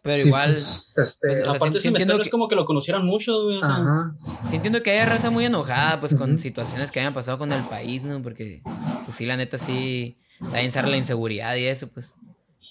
[0.01, 1.27] Pero Sí, igual, pues, este.
[1.27, 3.57] pues, o sea, Aparte, sí entiendo que- es como que lo conocieran mucho, güey.
[3.57, 4.13] O sea, Ajá.
[4.47, 7.63] sí entiendo que haya raza muy enojada, pues, con situaciones que hayan pasado con el
[7.65, 8.21] país, ¿no?
[8.21, 8.61] Porque,
[9.03, 12.13] pues, sí, la neta, sí, también sale la inseguridad y eso, pues.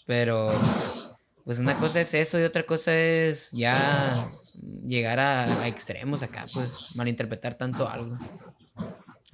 [0.07, 0.47] Pero,
[1.45, 4.31] pues, una cosa es eso y otra cosa es ya
[4.87, 8.17] llegar a, a extremos acá, pues, malinterpretar tanto algo.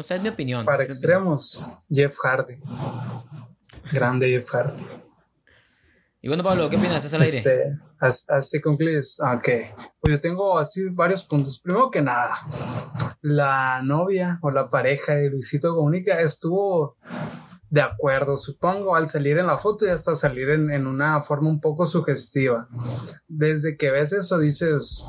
[0.00, 0.64] O sea, es mi opinión.
[0.64, 0.92] Para opinión.
[0.92, 2.56] extremos, Jeff Hardy.
[3.92, 4.82] Grande Jeff Hardy.
[6.22, 6.96] Y bueno, Pablo, ¿qué opinas?
[7.04, 7.38] ¿Estás al aire?
[7.38, 9.18] Este, as- así concluyes.
[9.20, 9.48] Ok.
[10.00, 11.58] Pues yo tengo así varios puntos.
[11.60, 12.36] Primero que nada,
[13.22, 16.96] la novia o la pareja de Luisito Comunica estuvo
[17.70, 21.48] de acuerdo, supongo, al salir en la foto y hasta salir en, en una forma
[21.48, 22.68] un poco sugestiva.
[23.28, 25.04] Desde que ves eso dices,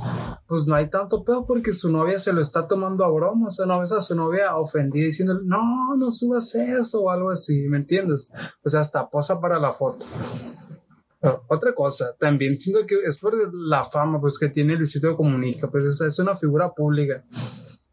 [0.45, 3.51] pues no hay tanto pedo porque su novia se lo está tomando a broma, o
[3.51, 7.67] sea, no ves a su novia ofendida diciéndole, no, no subas eso o algo así,
[7.67, 8.29] ¿me entiendes?
[8.63, 10.05] O sea, hasta posa para la foto.
[11.47, 15.85] Otra cosa, también siento que es por la fama pues que tiene Luisito Comunica, pues
[15.85, 17.23] es, es una figura pública.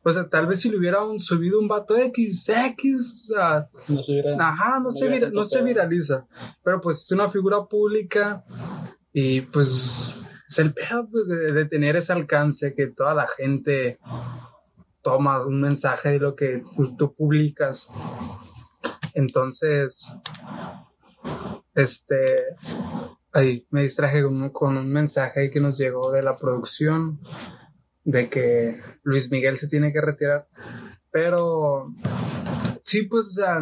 [0.09, 3.67] O sea, tal vez si le hubiera un- subido un vato X, X, o sea,
[3.89, 6.27] no se hubiera- ajá, no, no se, vira- no se viraliza.
[6.63, 8.45] Pero pues es una figura pública
[9.13, 10.17] y pues
[10.49, 13.99] es el pedo pues, de, de tener ese alcance que toda la gente
[15.03, 17.89] toma un mensaje de lo que tú, tú publicas.
[19.15, 20.07] Entonces,
[21.75, 22.37] este,
[23.33, 27.19] ahí me distraje con, un- con un mensaje que nos llegó de la producción
[28.11, 30.49] de que Luis Miguel se tiene que retirar.
[31.11, 31.93] Pero
[32.83, 33.61] sí, pues, o sea,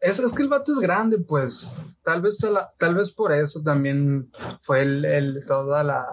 [0.00, 1.68] es, es que el vato es grande, pues.
[2.02, 2.38] Tal vez,
[2.78, 6.06] tal vez por eso también fue el, el- toda la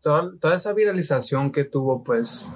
[0.00, 2.46] toda, toda esa viralización que tuvo, pues.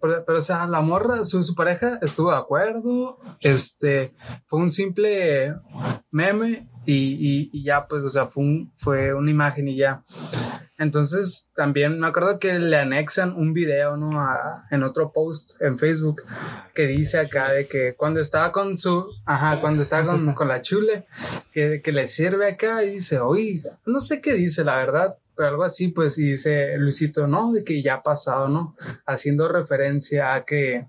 [0.00, 3.18] Pero, pero, o sea, la morra, su, su pareja estuvo de acuerdo.
[3.40, 4.14] Este
[4.46, 5.54] fue un simple
[6.10, 10.02] meme y, y- y ya, pues, o sea, fue, un- fue una imagen y ya.
[10.78, 14.20] Entonces, también me acuerdo que le anexan un video, ¿no?
[14.20, 16.22] A- en otro post en Facebook
[16.74, 20.62] que dice acá de que cuando estaba con su, ajá, cuando estaba con, con la
[20.62, 21.04] chule,
[21.52, 25.48] que, que le sirve acá y dice, oiga, no sé qué dice, la verdad, pero
[25.48, 28.74] algo así, pues, y dice Luisito, no, de que ya ha pasado, ¿no?
[29.06, 30.86] Haciendo referencia a que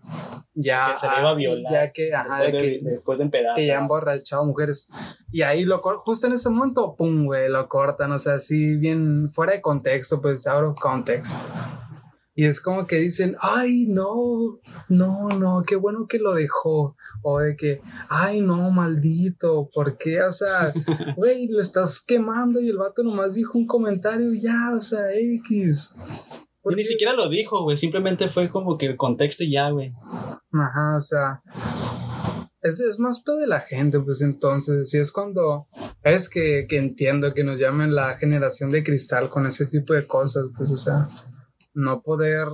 [0.53, 1.71] ya, Que se le iba a violar.
[1.71, 3.56] ya que, ajá, de Después de, que, después de empedar.
[3.56, 4.88] que ya han borrachado mujeres.
[5.32, 9.29] Y ahí lo justo en ese momento, pum, güey, lo cortan, o sea, así bien
[9.32, 11.36] fuera de contexto, pues out of context.
[12.36, 16.96] Y es como que dicen, ay, no, no, no, qué bueno que lo dejó.
[17.22, 20.22] O de que, ay, no, maldito, ¿por qué?
[20.22, 20.74] O sea,
[21.15, 25.91] güey, lo estás quemando y el vato nomás dijo un comentario ya, o sea, X.
[25.96, 27.78] Y ¿Por ni siquiera lo dijo, güey.
[27.78, 29.93] Simplemente fue como que el contexto y ya, güey.
[30.52, 31.41] Ajá, o sea,
[32.63, 35.65] es, es más pedo de la gente, pues entonces, si es cuando
[36.04, 40.08] es que, que entiendo que nos llamen la generación de cristal con ese tipo de
[40.08, 41.08] cosas, pues, o sea,
[41.73, 42.47] no poder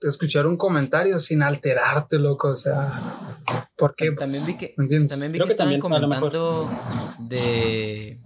[0.00, 3.38] escuchar un comentario sin alterarte, loco, o sea,
[3.76, 4.12] ¿por qué?
[4.12, 6.70] Pues, También vi que, también vi que que estaban comentando
[7.18, 8.20] de,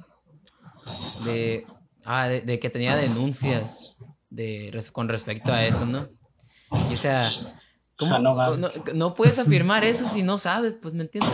[1.25, 1.67] de,
[2.05, 3.97] ah, de, de que tenía denuncias
[4.31, 6.07] de, con respecto a eso, ¿no?
[6.91, 7.31] Y, o sea,
[7.97, 8.81] ¿cómo, Ah, no no, mames.
[8.95, 11.33] no puedes afirmar eso si no sabes, pues, ¿me entiendes?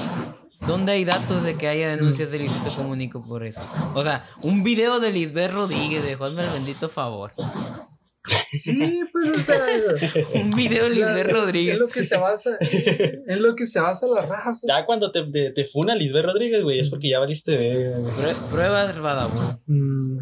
[0.66, 3.62] ¿Dónde hay datos de que haya denuncias de Luisito Comunico por eso?
[3.94, 7.30] O sea, un video de Lisbeth Rodríguez, de Juanme el bendito favor.
[8.52, 9.56] Sí, pues, o sea,
[10.42, 11.74] Un video de Lisbeth la- Rodríguez.
[11.74, 14.66] en lo que se basa, en lo que se basa la raza.
[14.68, 18.98] Ya cuando te, te, te funa Lisbeth Rodríguez, güey, es porque ya valiste verga, Pruebas
[19.00, 19.60] Badabun.
[19.66, 20.18] Mm,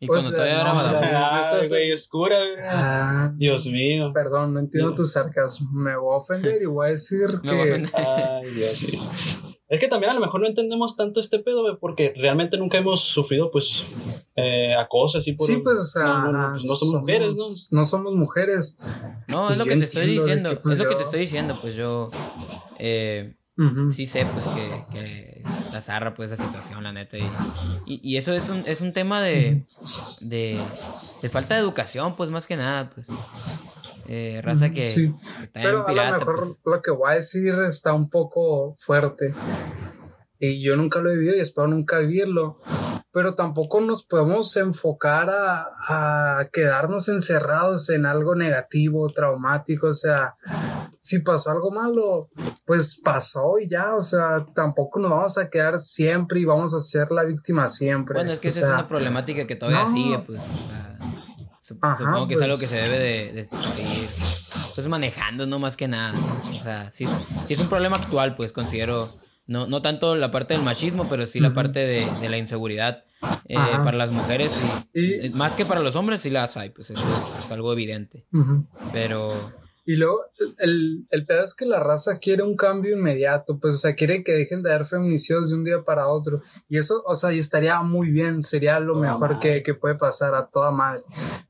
[0.00, 2.64] Y Pues, cuando todavía era no, la- Ay, güey, oscura, güey.
[2.68, 4.10] ah, Dios mío.
[4.12, 5.68] Perdón, no entiendo tu sarcasmo.
[5.72, 7.70] Me voy a ofender y voy a decir Me a que.
[7.70, 7.90] ofender.
[7.94, 9.00] Ay, Dios mío.
[9.70, 12.78] Es que también a lo mejor no entendemos tanto este pedo, güey, porque realmente nunca
[12.78, 13.84] hemos sufrido, pues,
[14.34, 15.46] eh, acoso así por...
[15.46, 17.78] Sí, pues, o sea, No, no, no, pues, no somos mujeres, ¿no?
[17.78, 18.76] No somos mujeres.
[19.28, 20.50] No, es lo Y que te estoy diciendo.
[20.50, 21.58] que, pues, es lo que te estoy diciendo.
[21.60, 22.10] Pues yo
[22.80, 23.32] eh,
[23.92, 27.16] sí sé pues que, que la zarra pues esa situación, la neta.
[27.18, 27.22] Y,
[27.86, 29.66] y, y eso es un, es un tema de,
[30.18, 30.60] de,
[31.22, 33.06] de falta de educación, pues más que nada, pues.
[34.12, 35.14] Eh, raza que, Sí.
[35.38, 36.58] que está Pero en a pirata, lo mejor pues.
[36.64, 39.34] lo que voy a decir está un poco fuerte.
[40.40, 42.56] Y yo nunca lo he vivido y espero nunca vivirlo.
[43.12, 49.88] Pero tampoco nos podemos enfocar a, a quedarnos encerrados en algo negativo, traumático.
[49.88, 50.36] O sea,
[51.00, 52.26] si pasó algo malo,
[52.66, 53.96] pues pasó y ya.
[53.96, 58.14] O sea, tampoco nos vamos a quedar siempre y vamos a ser la víctima siempre.
[58.14, 59.90] Bueno, es que O esa sea, es una problemática que todavía no.
[59.92, 60.40] sigue, pues.
[60.40, 60.98] O sea,
[61.74, 62.44] sup- Ajá, supongo que es pues.
[62.44, 64.08] algo que se debe de, de seguir
[64.74, 66.14] pues manejando, no más que nada.
[66.58, 67.10] O sea, sí, es-
[67.46, 69.08] sí es un problema actual, pues considero.
[69.46, 73.02] No, no tanto la parte del machismo, pero sí la parte de, de la inseguridad
[73.48, 74.56] eh, para las mujeres.
[74.94, 77.02] Y, Y- eh, más que para los hombres, sí las hay, pues eso
[77.38, 78.26] es, es algo evidente.
[78.32, 78.64] ujú.
[78.92, 79.52] Pero
[79.84, 80.20] Y luego,
[80.58, 84.22] el, el pedo es que la raza quiere un cambio inmediato, pues, o sea, quiere
[84.22, 86.40] que dejen de haber feminicidios de un día para otro.
[86.68, 90.34] Y eso, o sea, y estaría muy bien, sería lo mejor que, que puede pasar
[90.34, 91.02] a toda madre.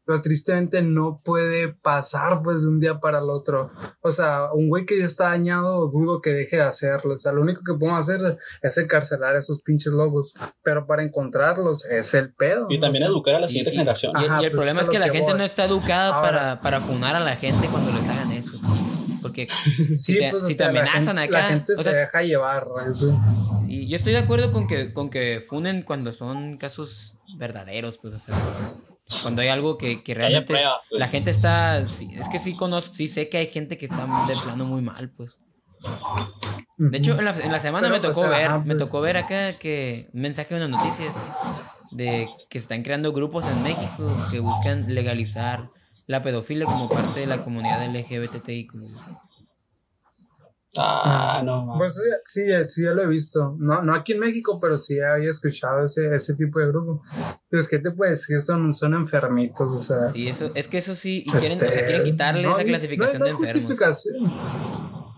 [0.05, 3.71] Pero tristemente no puede pasar, pues, de un día para el otro.
[4.01, 7.15] O sea, un güey que ya está dañado, dudo que deje de hacerlo.
[7.15, 10.33] O sea, lo único que podemos hacer es encarcelar a esos pinches locos.
[10.63, 12.67] Pero para encontrarlos es el pedo.
[12.71, 12.81] Y ¿no?
[12.81, 14.13] también O sea, educar a la siguiente y- generación.
[14.21, 15.39] Y, Ajá, y el pues problema es que es la que gente voy.
[15.39, 18.30] no está educada Ahora- para, para funar a la gente cuando les hagan
[19.31, 21.43] Porque si Sí, te, pues, si te sea, la amenazan gente- acá.
[21.47, 22.67] La gente o sea, se deja llevar.
[22.93, 23.19] eso.
[23.67, 28.15] sí, yo estoy de acuerdo con que, con que funen cuando son casos verdaderos, pues,
[28.15, 28.37] o sea,
[29.23, 30.65] cuando hay algo que, que realmente pues.
[30.91, 34.07] la gente está, sí, es que sí conozco, sí sé que hay gente que está
[34.29, 35.39] de plano muy mal, pues.
[36.77, 38.65] De hecho, en la, en la semana Pero, me o tocó sea, ver, ajá, me
[38.67, 38.79] pues.
[38.79, 41.15] tocó ver acá que un mensaje en las noticias
[41.91, 45.69] de que se están creando grupos en México que buscan legalizar
[46.11, 48.67] la pedofilia como parte de la comunidad LGBTI.
[50.77, 51.79] Ah, no, man.
[51.79, 53.57] Pues sí, sí, sí, ya lo he visto.
[53.59, 57.03] No, no aquí en México, pero sí había escuchado ese, ese tipo de grupo.
[57.49, 60.11] Pero es que te puedes decir, son, son enfermitos, o sea.
[60.13, 62.65] Sí, eso, es que eso sí, y quieren, o sea, este, quieren quitarle no esa
[62.65, 63.69] clasificación no hay- no de enfermos.
[63.69, 65.10] justificación.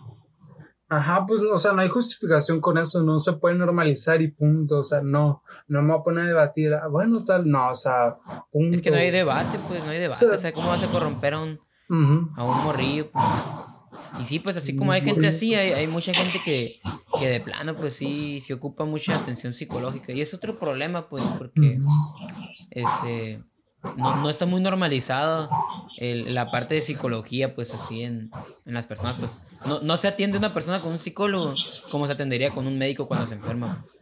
[0.93, 4.81] Ajá, pues, o sea, no hay justificación con eso, no se puede normalizar y punto,
[4.81, 7.75] o sea, no, no me voy a poner a debatir, ah, bueno, tal, no, o
[7.75, 8.15] sea,
[8.51, 8.75] punto.
[8.75, 10.23] Es que no hay debate, pues, no hay debate.
[10.23, 12.31] O sea, O sea, ¿cómo vas a corromper a un, Ujú.
[12.37, 13.11] a un morrillo?
[14.21, 16.79] Y sí, pues así como hay gente así, hay, hay mucha gente que,
[17.19, 20.13] que de plano, pues sí, se ocupa mucha atención psicológica.
[20.13, 21.79] Y es otro problema, pues, porque
[22.71, 23.41] este
[23.97, 25.49] no, no está muy normalizado
[25.99, 28.31] el- la parte de psicología, pues así en,
[28.67, 31.55] en las personas, pues no, no se atiende una persona con un psicólogo
[31.91, 33.83] como se atendería con un médico cuando se enferma.
[33.83, 33.97] pues.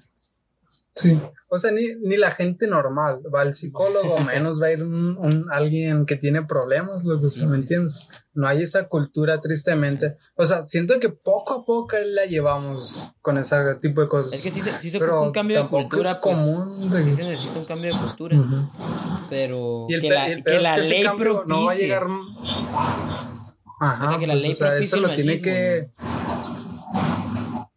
[0.95, 1.19] Sí,
[1.49, 5.17] o sea, ni, ni la gente normal va al psicólogo, menos va a ir un,
[5.19, 8.09] un- alguien que tiene problemas, lo que Sí, ¿me entiendes?
[8.33, 10.17] No hay esa cultura tristemente.
[10.37, 14.33] O sea, siento que poco a poco la llevamos con ese tipo de cosas.
[14.35, 16.37] Es que sí, se- sí se Pero ocupa un cambio de cultura, es pues.
[16.37, 18.37] común de- Sí se necesita un cambio de cultura.
[19.29, 21.45] Pero que la, el que pedo es la que ese ley propicie.
[21.47, 22.07] no va a llegar.
[23.81, 25.91] Ajá, O sea, que la pues, ley o sea, eso lo tiene que.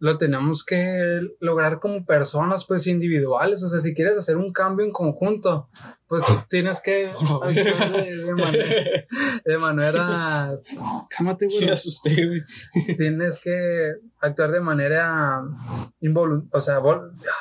[0.03, 3.63] Lo tenemos que lograr como personas, pues individuales.
[3.63, 5.69] O sea, si quieres hacer un cambio en conjunto,
[6.07, 7.09] pues tienes que
[7.41, 7.53] actuar
[7.93, 9.05] de, de manera,
[9.45, 10.51] de manera.
[11.09, 11.67] Cámate, Sí, güey.
[11.67, 12.41] me asusté, güey.
[12.97, 15.39] Tienes que actuar de manera
[16.01, 16.81] involu- o sea,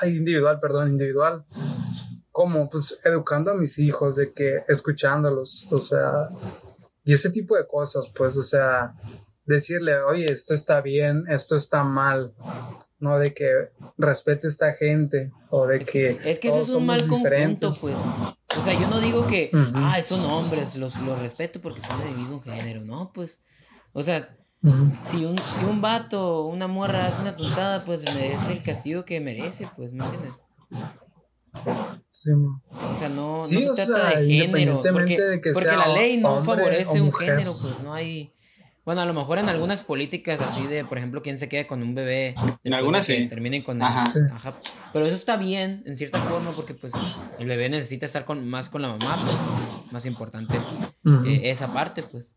[0.07, 1.45] individual, perdón, individual.
[2.31, 6.29] Como, pues, educando a mis hijos, de que escuchándolos, o sea,
[7.05, 8.95] y ese tipo de cosas, pues, o sea,
[9.45, 12.33] decirle, oye, esto está bien, esto está mal,
[12.99, 16.69] no de que respete a esta gente, o de Es que, que, es que todos
[16.69, 17.97] es un mal conjunto, pues.
[18.59, 22.11] O sea, yo no digo que, ah, son hombres, los, los respeto porque son de
[22.11, 23.11] mi mismo género, ¿no?
[23.15, 23.41] Pues,
[23.93, 24.29] o sea,
[25.03, 29.05] si un, si un vato o una morra hace una tontada, pues merece el castigo
[29.05, 30.47] que merece, pues, ¿me entiendes?
[32.13, 32.31] Sí.
[32.71, 34.45] O sea, no, Sí, no se trata sea, de género.
[34.45, 37.93] independientemente Porque, de que porque sea la ley no hombre favorece un género, pues no
[37.93, 38.33] hay.
[38.85, 41.83] Bueno, a lo mejor en algunas políticas así de, por ejemplo, quién se quede con
[41.83, 42.35] un bebé.
[42.65, 43.29] de algunas que sí.
[43.29, 43.83] Terminen con el-
[44.33, 44.61] Ajá.
[44.93, 46.93] Pero eso está bien, en cierta forma, porque pues
[47.39, 50.57] el bebé necesita estar con, más con la mamá, pues más importante
[51.27, 52.33] eh, esa parte, pues.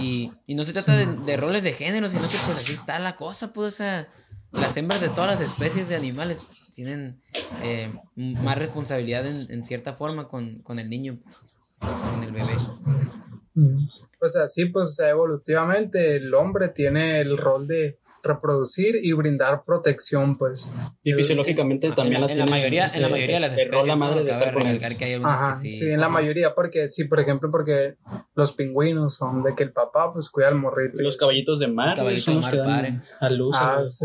[0.00, 2.98] Y, y no se trata de, de roles de género, sino que pues así está
[2.98, 4.08] la cosa, pues, o sea,
[4.50, 6.40] las hembras de todas las especies de animales
[6.74, 7.20] tienen
[7.62, 11.36] eh, más responsabilidad en, en cierta forma con, con el niño, pues,
[12.12, 12.56] con el bebé.
[14.72, 20.70] Pues o sea, evolutivamente el hombre tiene el rol de reproducir y brindar protección, pues.
[21.02, 23.40] Y El- fisiológicamente En también la, la, en la tiene, mayoría, en la mayoría de
[23.40, 24.22] las especies, la madre ¿no?
[24.22, 24.78] de estar con él.
[24.96, 25.76] que hay Ajá, que sí.
[25.78, 25.90] sí.
[25.90, 27.96] en la mayoría, porque sí, por ejemplo, porque
[28.36, 31.02] los pingüinos son de que el papá pues cuida al morrito.
[31.02, 33.56] Los caballitos de mar, güey, Caballito son de los que mar, dan a luz.
[33.58, 34.04] Ah, sí.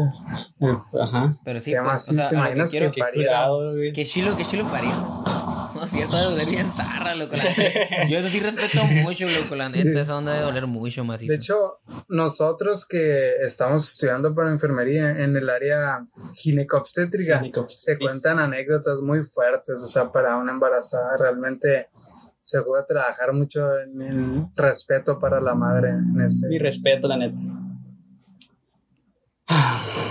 [0.99, 1.38] Ajá.
[1.45, 2.09] Pero sí, ¿Qué pues, más?
[2.09, 3.32] o sea, ¿Te lo que imaginas quiero- que Qué pariera?
[3.47, 3.63] cuidado,
[4.03, 4.93] chilo, qué chilo parir,
[5.78, 5.82] ¿no?
[5.82, 7.36] No es cierto, debe doler bien zarra, loco.
[7.38, 8.08] la neta.
[8.10, 9.84] Yo eso sí respeto mucho, loco, la Sí.
[9.84, 10.02] neta.
[10.02, 11.20] Esa onda debe doler mucho más.
[11.22, 11.78] De hecho,
[12.10, 19.76] nosotros que estamos estudiando para enfermería en el área ginecobstétrica, se cuentan anécdotas muy fuertes,
[19.82, 21.90] o sea, para una embarazada realmente
[22.42, 26.48] se puede trabajar mucho en el respeto para la madre en ese.
[26.48, 27.38] Mi respeto, la neta.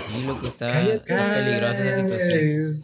[0.07, 1.13] Sí, loco, está Cállate.
[1.15, 2.83] peligrosa esa situación.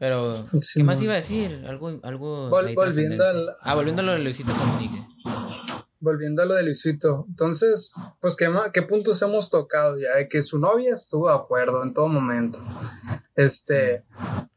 [0.00, 1.62] Pero, Sí, ¿qué más iba a decir?
[1.68, 2.48] Algo, algo.
[2.48, 5.06] Vol- volviendo al- Ah, volviendo a lo de Luisito Comunique.
[6.02, 10.16] Volviendo a lo de Luisito, entonces, pues, ¿qué, ¿qué puntos hemos tocado ya?
[10.16, 12.58] De que su novia estuvo de acuerdo en todo momento.
[13.44, 14.04] Este,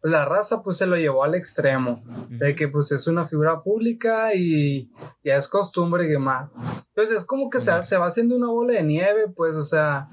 [0.02, 4.34] la raza, pues, se lo llevó al extremo, de que, pues, es una figura pública
[4.34, 4.92] y
[5.24, 6.50] ya es costumbre quemar.
[6.90, 10.10] Entonces, es como que se, se va haciendo una bola de nieve, pues, o sea,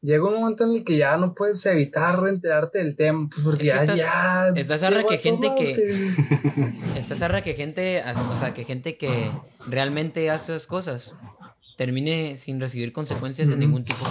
[0.00, 3.68] llega un momento en el que ya no puedes evitar enterarte del tema, pues, porque
[3.70, 3.96] Es que ya, estás-
[4.54, 4.60] ya.
[4.60, 8.64] estás harta llegó a que gente lados que- Está zarra que gente, o sea, que
[8.64, 9.30] gente que
[9.66, 11.14] realmente hace esas cosas
[11.76, 14.04] termine sin recibir consecuencias de ningún tipo.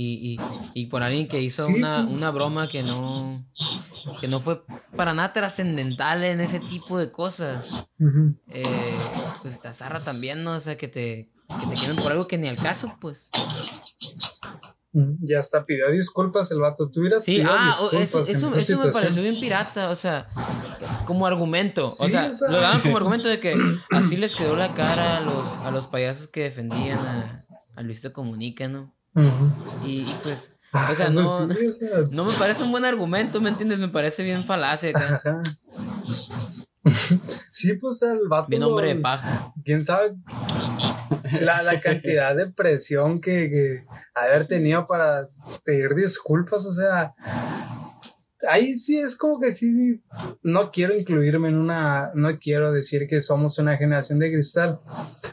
[0.00, 0.38] Y,
[0.74, 2.14] y, y por alguien que hizo Sí, una, pues.
[2.16, 3.44] una broma que no,
[4.20, 4.62] que no fue
[4.94, 7.66] para nada trascendental en ese tipo de cosas.
[8.52, 8.96] Eh,
[9.42, 10.52] pues está zarra también, ¿no?
[10.52, 11.28] O sea, que te,
[11.60, 13.28] que te quemen por algo que ni al caso, pues.
[14.92, 16.88] Ya hasta pidió disculpas el vato.
[16.90, 20.28] Tú hubieras Sí, ah, o- disculpas eso, eso, eso me pareció bien pirata, o sea,
[21.06, 21.86] como argumento.
[21.86, 22.48] o Sí, sea, o sea.
[22.48, 23.54] lo daban como argumento de que
[23.90, 27.44] así les quedó la cara a los, a los payasos que defendían a,
[27.74, 28.94] a Luisito Comunica, ¿no?
[29.84, 32.84] Y, y pues, Ah, o sea, no, sí, o sea, no me parece un buen
[32.84, 33.78] argumento, ¿me entiendes?
[33.80, 35.14] Me parece bien falacia acá.
[35.24, 35.42] ajá.
[37.50, 38.46] Sí, pues el vato.
[38.48, 39.52] Bien hombre de paja.
[39.64, 40.14] quién sabe
[41.40, 43.78] la, la cantidad de presión que, que
[44.14, 45.28] haber tenido para
[45.64, 47.14] pedir disculpas, o sea,
[48.46, 50.02] ahí sí es como que sí,
[50.42, 54.78] no quiero incluirme en una, no quiero decir que somos una generación de cristal,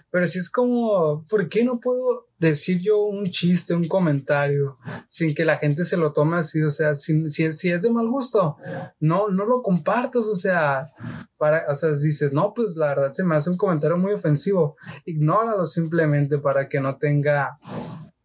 [0.09, 4.77] pero sí es como, ¿por qué no puedo decir yo un chiste, un comentario,
[5.07, 6.61] sin que la gente se lo tome así?
[6.63, 8.57] O sea, si, si es de mal gusto,
[8.99, 10.91] no, no lo compartas, o sea,
[11.37, 14.75] para, o sea, dices, no, pues la verdad se me hace un comentario muy ofensivo,
[15.05, 17.59] ignóralo simplemente para que no tenga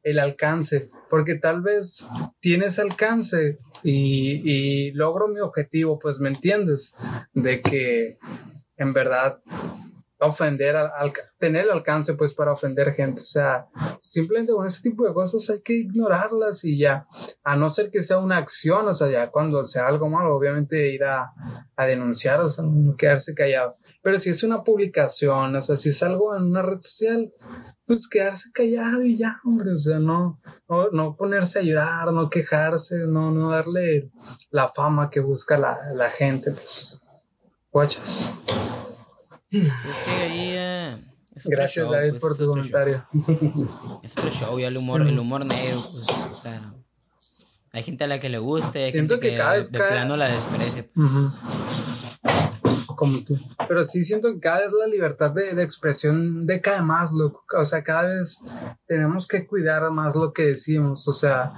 [0.03, 2.07] el alcance, porque tal vez
[2.41, 6.95] tienes alcance y, y logro mi objetivo, pues me entiendes,
[7.35, 8.19] de que
[8.77, 9.39] en verdad
[10.21, 13.67] ofender, al, al- tener el alcance pues para ofender gente, o sea,
[13.99, 17.07] simplemente con ese tipo de cosas hay que ignorarlas y ya,
[17.43, 20.93] a no ser que sea una acción, o sea, ya cuando sea algo malo, obviamente
[20.93, 21.33] ir a,
[21.77, 23.77] a denunciar, o sea, no quedarse callado.
[24.03, 27.33] Pero si es una publicación, o sea, si es algo en una red social,
[27.87, 32.29] pues quedarse callado y ya, hombre, o sea, no, no, no ponerse a llorar, no
[32.31, 34.11] quejarse, no, no darle
[34.51, 37.01] la fama que busca la, la gente, pues,
[37.73, 38.31] guachas.
[39.51, 40.97] Es que ahí eh,
[41.35, 42.73] es Gracias, show, David, pues, por tu otro show.
[42.73, 43.05] comentario.
[44.03, 46.75] Es otro show, ya el humor, el humor negro, pues, o sea,
[47.73, 49.79] hay gente a la que le guste, hay Siento gente que que, cada vez de
[49.79, 50.87] plano la desprecia.
[50.93, 51.07] pues.
[52.97, 53.39] Como tú.
[53.67, 57.43] Pero sí siento que cada vez la libertad de, de expresión decae más, loco.
[57.57, 58.39] O sea, cada vez
[58.87, 61.09] tenemos que cuidar más lo que decimos.
[61.09, 61.55] O sea,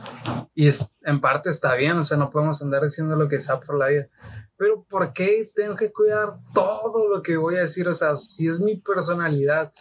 [0.54, 3.58] y es, en parte está bien, o sea, no podemos andar diciendo lo que sea
[3.58, 4.06] por la vida.
[4.62, 7.88] Pero ¿por qué tengo que cuidar todo lo que voy a decir?
[7.88, 9.72] O sea, si es mi personalidad.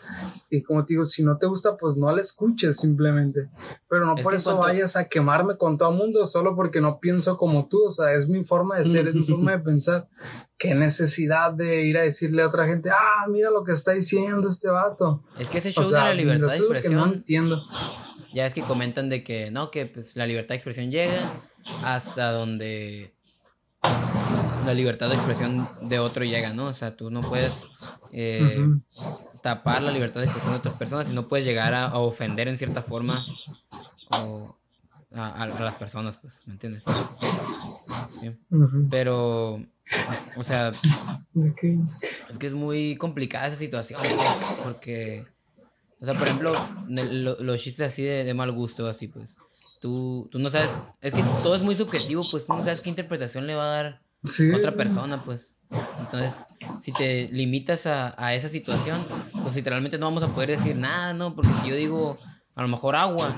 [0.49, 3.47] Y como te digo, si no te gusta, pues no la escuches simplemente.
[3.87, 6.99] Pero no Es por eso cuanto- vayas a quemarme con todo mundo solo porque no
[6.99, 7.77] pienso como tú.
[7.85, 10.07] O sea, es mi forma de ser, es mi forma de pensar.
[10.57, 14.49] Qué necesidad de ir a decirle a otra gente, ah, mira lo que está diciendo
[14.49, 15.21] este vato.
[15.37, 17.13] Es que ese O show sea, de la libertad de eso es que no expresión,
[17.13, 17.63] entiendo.
[18.33, 21.33] ya es que comentan de que no, que pues la libertad de expresión llega
[21.83, 23.11] hasta donde
[24.65, 26.67] la libertad de expresión de otro llega, ¿no?
[26.67, 27.65] O sea, tú no puedes
[28.13, 28.67] eh,
[29.41, 32.47] tapar la libertad de expresión de otras personas y no puedes llegar a, a ofender
[32.47, 33.25] en cierta forma
[34.11, 34.55] o
[35.15, 36.83] a, a- a las personas, pues, ¿me entiendes?
[38.09, 38.29] Sí.
[38.89, 39.59] Pero,
[40.37, 40.71] o sea,
[42.29, 44.13] es que es muy complicada esa situación, pues,
[44.63, 45.23] porque,
[45.99, 46.53] o sea, por ejemplo,
[46.87, 49.37] lo- los chistes así de, de mal gusto, así pues,
[49.81, 52.89] tú, tú no sabes, es que todo es muy subjetivo, pues tú no sabes qué
[52.89, 54.51] interpretación le va a dar Sí.
[54.53, 55.55] otra persona, pues.
[55.99, 56.43] Entonces,
[56.79, 59.03] si te limitas a, a esa situación,
[59.41, 61.33] pues literalmente no vamos a poder decir nada, ¿no?
[61.35, 62.17] Porque si yo digo,
[62.55, 63.33] a lo mejor agua,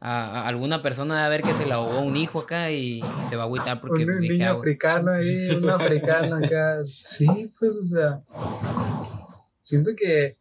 [0.00, 3.00] a, a alguna persona va a ver que se le ahogó un hijo acá y
[3.28, 4.60] se va a agüitar porque un dije niño agua.
[4.60, 6.78] africano ahí, un africano acá.
[6.84, 8.20] Sí, pues, o sea,
[9.62, 10.36] siento que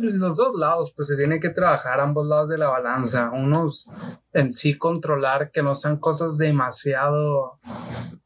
[0.00, 3.30] los dos lados, pues se tiene que trabajar ambos lados de la balanza.
[3.30, 3.88] Unos
[4.32, 7.58] en sí controlar que no sean cosas demasiado,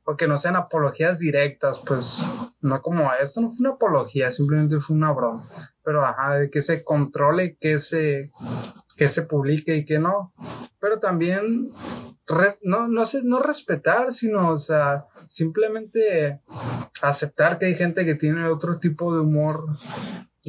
[0.04, 2.24] o que no sean apologías directas, pues,
[2.60, 5.48] no como esto no fue una apología, simplemente fue una broma.
[5.82, 8.30] Pero, ajá, de que se controle, que se,
[8.96, 10.32] que se publique y que no.
[10.80, 11.72] Pero también
[12.62, 16.40] no, no sé, no respetar, sino, o sea, simplemente
[17.00, 19.64] aceptar que hay gente que tiene otro tipo de humor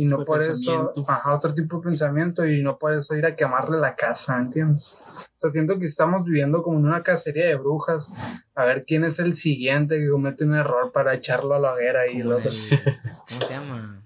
[0.02, 3.36] y no por eso, ajá, otro tipo de pensamiento y no por eso ir a
[3.36, 4.97] quemarle la casa, ¿me entiendes?
[5.16, 8.10] O sea, siento que estamos viviendo como en una cacería de brujas,
[8.56, 12.08] a ver quién es el siguiente que comete un error para echarlo a la hoguera
[12.08, 12.82] y lo del-
[13.28, 14.06] ¿Cómo se llama?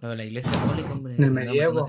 [0.00, 1.14] Lo de la iglesia católica, hombre.
[1.14, 1.86] Andaba medievo.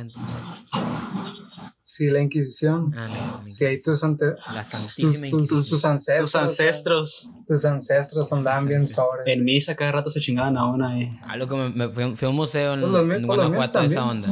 [1.89, 2.93] Sí, la Inquisición.
[2.97, 3.07] Ah,
[3.43, 6.31] no, Sí, ahí tus, ante- La tus, Santísima tus- tus- ancestros.
[6.33, 9.31] Tus ancestros Tus ancestros andaban bien sobre.
[9.31, 12.25] en misa cada rato se chingaban a una y Ah, loco, me, me fui, fui
[12.25, 14.27] a un museo en, Pues en Guanajuato de esa onda.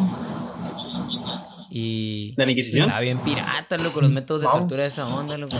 [1.69, 2.35] Y.
[2.35, 2.83] ¿De la Inquisición?
[2.87, 4.59] Estaba bien pirata, loco, los métodos de Vamos.
[4.63, 5.55] tortura de esa onda, loco.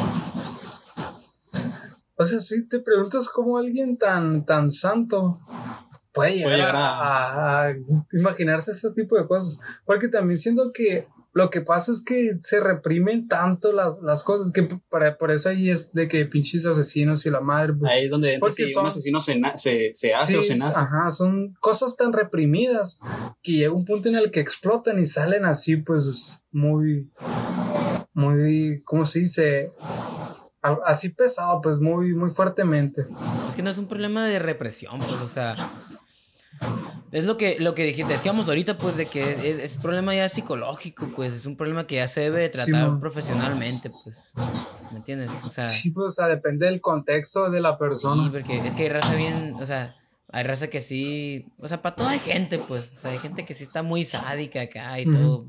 [2.18, 5.39] O sea, sí te preguntas cómo alguien tan, tan santo
[6.14, 7.74] puede llegar, Puede llegar a, a- a- a
[8.14, 9.58] imaginarse ese tipo de cosas.
[9.86, 14.52] Porque también siento que lo que pasa es que se reprimen tanto las, las cosas
[14.54, 17.74] que para, por eso ahí es de que pinches asesinos y la madre.
[17.90, 20.44] ahí es donde Porque si son- un asesino se, na- se, se hace Sí, o
[20.44, 20.80] se nace.
[20.80, 23.00] Ajá, son cosas tan reprimidas
[23.44, 27.12] que llega un punto en el que explotan y salen así, pues, muy,
[28.14, 29.72] muy, ¿cómo se dice?
[30.86, 33.06] Así pesado, pues, muy, muy fuertemente.
[33.50, 35.70] Es que no es un problema de represión, pues, o sea.
[37.16, 40.28] Es lo que, lo que decíamos ahorita, pues, de que es, es, es problema ya
[40.28, 44.34] psicológico, pues, es un problema que ya se debe tratar profesionalmente, pues.
[44.91, 45.32] ¿Me entiendes?
[45.45, 45.70] O sea.
[45.70, 48.30] Sí, pues, o sea, depende del contexto de la Sí, persona.
[48.30, 49.93] porque es que hay raza bien, o sea,
[50.30, 53.45] hay raza que sí, o sea, para toda hay gente, pues, o sea, hay gente
[53.45, 55.45] que sí está muy sádica acá y todo.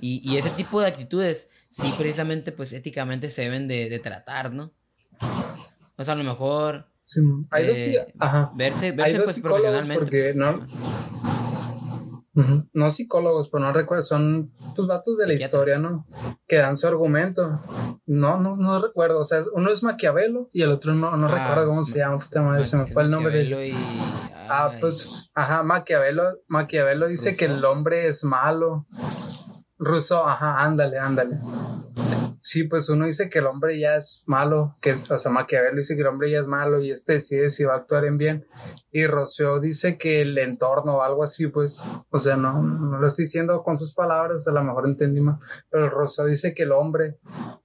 [0.00, 4.54] Y, y ese tipo de actitudes, sí, precisamente, pues, éticamente se deben de, de tratar,
[4.54, 4.72] ¿no?
[5.98, 8.52] O sea, a lo mejor Sí, hay dos, eh, ajá.
[8.54, 9.98] verse, Hay verse dos pues, psicólogos profesionalmente.
[10.04, 10.36] porque pues.
[12.36, 16.06] no, no psicólogos, pero no recuerdo, son pues vatos de la historia, ¿no?
[16.46, 17.60] Que dan su argumento.
[18.04, 19.20] No, no, no recuerdo.
[19.20, 21.98] O sea, uno es Maquiavelo y el otro no, no Ah, recuerdo cómo se Ma-
[22.04, 22.18] llama.
[22.18, 23.42] Puta madre, se me fue el nombre.
[23.42, 23.74] y-
[24.50, 28.86] Ah, pues, ajá, Maquiavelo, Maquiavelo dice que el hombre es malo.
[29.78, 31.38] Ruso, ajá, ándale, ándale.
[32.40, 35.96] Sí, pues uno dice que el hombre ya es malo, que, o sea, Maquiavelo dice
[35.96, 38.46] que el hombre ya es malo y este decide si va a actuar en bien.
[38.90, 43.06] Y Rousseau dice que el entorno o algo así, pues, o sea, no, no lo
[43.06, 46.72] estoy diciendo con sus palabras, a lo mejor entendí mal, pero Rousseau dice que el
[46.72, 47.18] hombre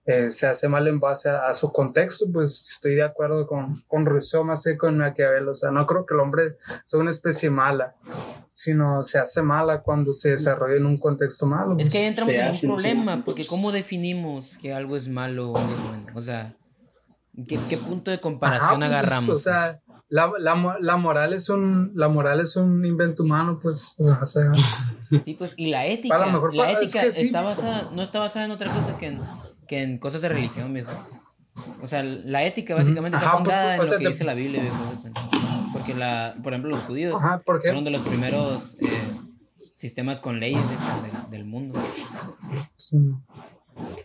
[0.05, 4.05] eh, se hace mal en base a, su contexto, pues estoy de acuerdo con, con
[4.05, 7.49] Rousseau más que con Maquiavelo, o sea, no creo que el hombre sea una especie
[7.49, 7.95] mala,
[8.63, 11.75] sino se hace mala cuando se desarrolla en un contexto malo.
[11.79, 12.19] Es que ahí pues.
[12.27, 13.47] entramos Se en un problema, porque pues.
[13.47, 16.05] ¿cómo definimos que algo es malo o algo es bueno?
[16.15, 16.53] O sea,
[17.47, 19.29] ¿qué, qué punto de comparación Ajá, pues, agarramos?
[19.29, 23.59] O sea, la, la, mo- la moral es un la moral es un invento humano,
[23.61, 23.95] pues.
[23.97, 24.51] O sea,
[25.25, 26.15] Sí, pues, y la ética.
[26.15, 27.25] A lo mejor la es ética sí.
[27.25, 29.19] está basada, no está basada en otra cosa que en,
[29.67, 30.91] que en cosas de religión, viejo.
[31.83, 34.11] O sea, la ética básicamente está Ajá, fundada por- o en sea, lo que te-
[34.11, 35.03] dice la Biblia, viejo.
[35.73, 38.87] Porque, la, por ejemplo, los judíos Ajá, fueron de los primeros eh,
[39.75, 41.81] sistemas con leyes de- de- del mundo.
[42.77, 42.97] sí.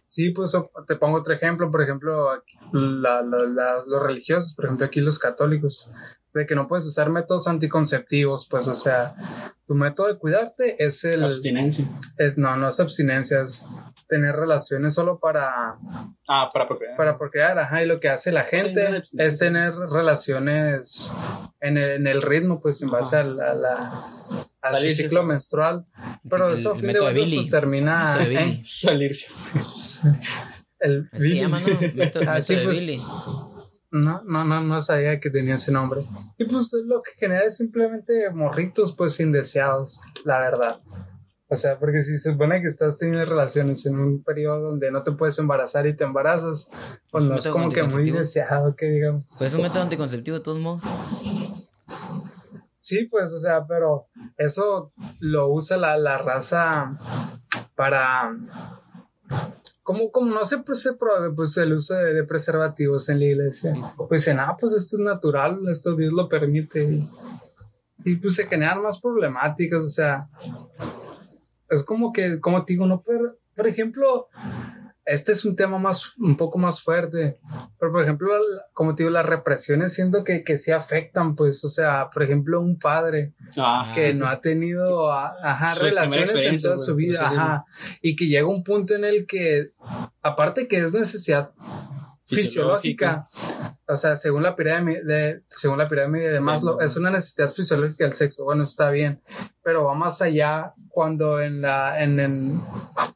[0.08, 0.52] Sí, pues
[0.86, 5.00] te pongo otro ejemplo, por ejemplo, aquí, la- la- la- los religiosos, por ejemplo, aquí
[5.02, 5.90] los católicos,
[6.32, 9.14] de que no puedes usar métodos anticonceptivos, pues, o sea,
[9.66, 11.22] tu método de cuidarte es el...
[11.22, 11.86] Abstinencia.
[12.16, 13.66] es- no, no es abstinencia, es
[14.08, 15.76] tener relaciones solo para,
[16.28, 16.96] Ah, para procrear.
[16.96, 21.12] para procrear, ajá, y lo que hace la gente es tener relaciones
[21.60, 23.50] en el, en el ritmo, pues, en base a la...
[23.50, 24.04] a la-
[24.60, 25.84] a su ciclo menstrual,
[26.28, 28.62] pero el- eso a el fin de cuentas pues termina Billy.
[28.64, 29.26] Salirse.
[30.80, 31.40] el Así Billy.
[31.40, 31.66] llama, ¿no?
[31.94, 33.02] Método, Ah, pues, Billy.
[33.90, 36.00] No, no, no, no sabía que tenía ese nombre.
[36.38, 40.78] Y pues lo que genera es simplemente morritos pues indeseados, la verdad.
[41.50, 45.02] O sea, porque si se supone que estás teniendo relaciones en un periodo donde no
[45.02, 46.68] te puedes embarazar y te embarazas,
[47.10, 49.24] pues no es como que muy deseado que digamos.
[49.38, 50.82] Pues es un método anticonceptivo de todos modos.
[52.88, 54.06] Sí, pues, o sea, pero
[54.38, 56.98] eso lo usa la, la raza
[57.74, 58.34] para...
[59.82, 63.26] Como, como no se, pues, se prohíbe pues, el uso de, de preservativos en la
[63.26, 66.84] iglesia, pues dicen, ah, pues esto es natural, esto Dios lo permite.
[66.84, 67.08] Y,
[68.06, 70.26] y, pues se generan más problemáticas, o sea,
[71.70, 74.28] es como que, como te digo, no puede, por ejemplo,
[75.04, 77.38] este es un tema más, un poco más fuerte,
[77.78, 78.30] pero por ejemplo,
[78.74, 82.60] como te digo, las represiones siento que, que sí afectan, pues, o sea, por ejemplo,
[82.60, 86.96] un padre Ah, que no ha tenido ajá, Su relaciones en toda güey, su por
[86.96, 87.64] vida, ajá,
[88.02, 89.70] y que llega un punto en el que,
[90.20, 91.52] aparte que es necesidad
[92.28, 93.26] fisiológica,
[93.86, 98.04] o sea, según la pirámide de, según la pirámide de Maslow, es una necesidad fisiológica
[98.04, 99.20] el sexo, bueno, está bien,
[99.62, 102.62] pero va más allá cuando en la, en, en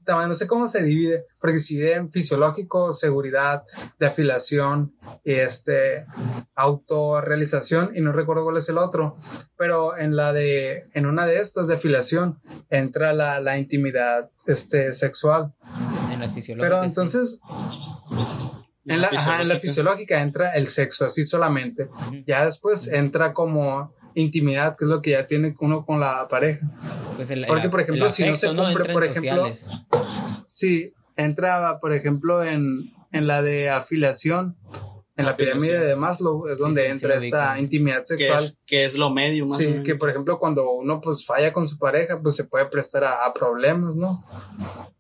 [0.07, 3.65] no sé cómo se divide, porque se divide en fisiológico, seguridad,
[3.99, 4.95] de afiliación,
[5.25, 6.07] y este,
[6.55, 9.17] autorrealización, y no recuerdo cuál es el otro,
[9.57, 12.41] pero en la de, en una de estas de afiliación,
[12.71, 15.55] entra la, la intimidad, este, sexual.
[16.11, 16.95] En las fisiológicas.
[16.95, 17.41] Pero sí.
[18.87, 21.89] En la, ajá, en la fisiológica entra el sexo, así solamente.
[22.27, 26.67] Ya después entra como intimidad, que es lo que ya tiene uno con la pareja.
[27.17, 29.71] Pues el- porque, el- por ejemplo, el si no se cumple, en por ejemplo, sociales.
[30.47, 34.57] Sí, entra, por ejemplo, en, en la de afiliación,
[35.17, 38.45] en la pirámide de Maslow, es donde sí, sí entra esta intimidad que sexual.
[38.45, 39.85] es, que es lo medio más o Sí, menos.
[39.85, 43.25] que por ejemplo cuando uno pues falla con su pareja, pues se puede prestar a,
[43.27, 44.25] a problemas, ¿no?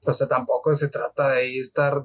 [0.07, 2.05] O sea, tampoco se trata de ahí estar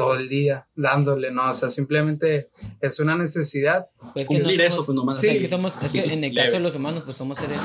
[0.00, 1.50] todo el día dándole, ¿no?
[1.50, 2.48] O sea, simplemente
[2.80, 3.88] es una necesidad.
[4.14, 5.28] Pues que no cumplir somos- eso, pues, nomás así.
[5.28, 7.60] es que somos, es que en el caso de los humanos, pues somos seres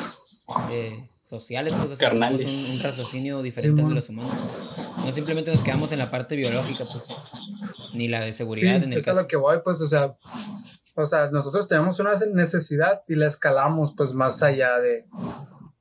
[0.71, 3.89] eh, sociales, pues o sea, tenemos un, un raciocinio diferente Simón.
[3.89, 4.33] de los humanos.
[4.97, 7.03] No simplemente nos quedamos en la parte biológica, pues,
[7.93, 9.21] ni la de Sí, seguridad en el es a caso.
[9.21, 10.15] lo que voy, pues, o sea,
[10.95, 15.05] o sea, nosotros tenemos una necesidad y la escalamos pues más allá de,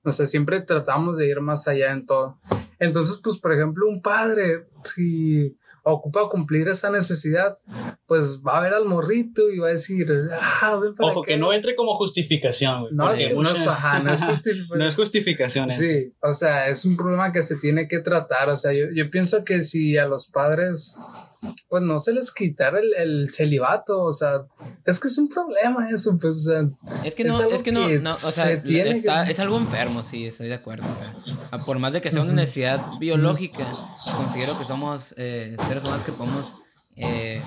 [0.04, 2.36] o sea, siempre tratamos de ir más allá en todo.
[2.78, 7.58] Entonces, pues, por ejemplo, un padre, si ocupa cumplir esa necesidad,
[8.06, 10.06] pues va a ver al morrito y va a decir,
[10.40, 11.28] ah, ven para Ojo, acá".
[11.28, 12.94] que no entre como justificación, güey.
[12.94, 14.78] No, es, no es- ajá, no es justificación.
[14.78, 15.70] no es justificación.
[15.70, 15.80] eso.
[15.82, 18.48] Sí, o sea, es un problema que se tiene que tratar.
[18.48, 20.96] O sea, yo, yo pienso que si a los padres,
[21.68, 24.44] pues no se les quitara el, el celibato, o sea,
[24.86, 26.64] es que es un problema eso, pues, o sea,
[27.04, 29.24] Es que es no, algo es que no, que no, o sea, se tiene está-
[29.24, 30.86] que- es algo enfermo, sí, estoy de acuerdo.
[30.88, 31.14] O sea,
[31.64, 33.66] por más de que sea una necesidad biológica,
[34.16, 36.54] considero que somos eh, seres humanos que podemos,
[36.96, 37.42] eh,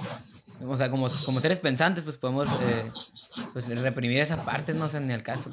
[0.67, 2.89] o sea, como, como seres pensantes, pues podemos eh,
[3.53, 5.51] pues, reprimir esa parte, no sé, ni al caso.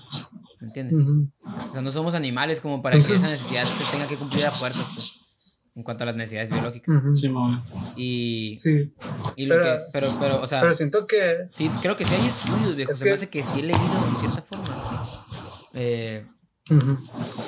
[0.60, 0.98] ¿Me entiendes?
[0.98, 1.28] ujú.
[1.70, 4.50] O sea, no somos animales como para que esa necesidad se tenga que cumplir a
[4.50, 5.08] fuerzas, pues,
[5.76, 7.02] en cuanto a las necesidades biológicas.
[7.18, 7.62] Sí, mo.
[7.96, 8.92] Y, Sí,
[9.36, 12.14] y lo pero- que, pero, pero, o sea, pero siento que, Sí, creo que sí
[12.14, 12.92] hay estudios, viejo.
[12.92, 15.08] Es Se me que- hace que sí he leído en cierta forma.
[15.74, 16.24] Eh,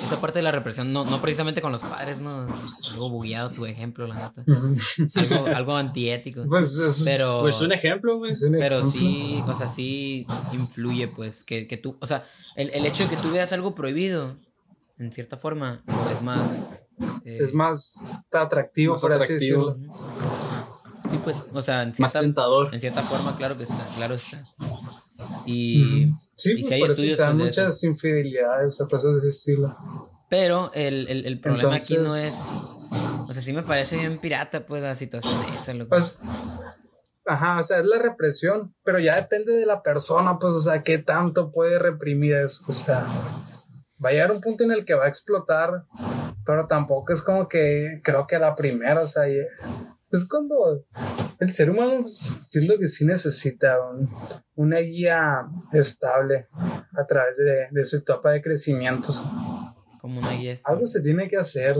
[0.03, 2.45] Esa parte de la represión, no, no precisamente con los padres, ¿no?
[2.91, 4.43] Algo bugueado tu ejemplo, la neta.
[5.15, 6.43] Algo, algo antiético.
[6.47, 8.33] Pues es- Pero, Pues un ejemplo, güey.
[8.51, 12.25] pero sí, o sea, sí influye, pues, que, que tú, o sea,
[12.55, 14.35] el, el hecho de que tú veas algo prohibido,
[14.99, 16.85] en cierta forma, es más...
[17.25, 19.73] eh, Es más atractivo, Más por así atractivo.
[19.73, 19.93] decirlo.
[21.11, 22.73] Sí, pues, o sea, en Más cierta, tentador.
[22.73, 24.43] en cierta forma, claro que está, claro está.
[25.45, 27.61] Y, Sí, y pues si hay estudios dan pues, de eso.
[27.61, 29.75] muchas infidelidades o cosas de ese estilo.
[30.29, 32.35] Pero el, el, el problema aquí no es.
[33.27, 35.89] O sea, sí me parece bien pirata, pues, la situación esa, loco.
[35.89, 36.19] Pues,
[37.25, 40.83] ajá, o sea, es la represión, pero ya depende de la persona, pues, o sea,
[40.83, 43.07] qué tanto puede reprimir eso, o sea,
[44.03, 45.85] va a llegar un punto en el que va a explotar,
[46.45, 50.85] pero tampoco es como que creo que la primera, o sea, es cuando
[51.39, 54.09] el ser humano siento que sí necesita un-
[54.55, 56.47] una guía estable
[56.97, 59.13] a través de, de su etapa de crecimiento.
[59.99, 60.53] Como una guía.
[60.53, 60.71] esta.
[60.71, 61.75] algo se tiene que hacer.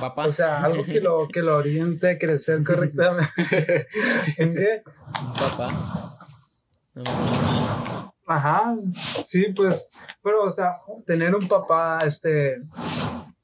[0.00, 0.26] Papá.
[0.26, 3.28] O sea, algo que lo, que lo oriente a crecer correctamente.
[4.38, 4.82] ¿En qué?
[5.38, 6.18] Papá.
[6.94, 8.76] No, Ajá,
[9.24, 9.88] sí, pues,
[10.22, 10.74] pero, o sea,
[11.06, 12.58] tener un papá, este,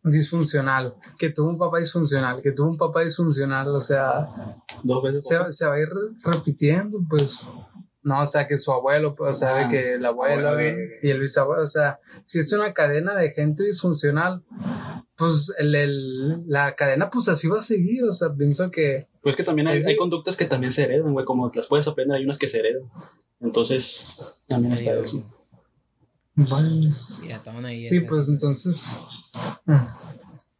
[0.03, 4.29] disfuncional, que tuvo un papá disfuncional, que tuvo un papá disfuncional, o sea,
[4.83, 5.27] Dos veces.
[5.27, 7.47] se, se va a ir re- repitiendo, pues,
[8.03, 10.79] no, o sea, que su abuelo, pues, o sea, de Ah, que el abuelo abuelo,
[11.03, 14.43] y el bisabuelo, o sea, si es una cadena de gente disfuncional,
[15.17, 19.37] pues, el, el- la cadena, pues, así va a seguir, o sea, pienso que, Pues
[19.37, 21.25] que también hay, hay conductas que también se heredan, güey.
[21.25, 22.83] Como las puedes aprender, hay unas que se heredan.
[23.45, 24.17] Entonces,
[24.49, 25.23] también está eso.
[26.35, 26.91] bueno,
[27.21, 27.85] piratón ahí.
[27.85, 28.99] Sí, pues entonces
[29.67, 29.75] mm,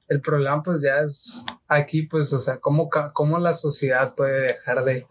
[0.09, 4.49] el problema pues ya es aquí pues, o sea, cómo, ca- cómo la sociedad puede
[4.49, 5.07] dejar de,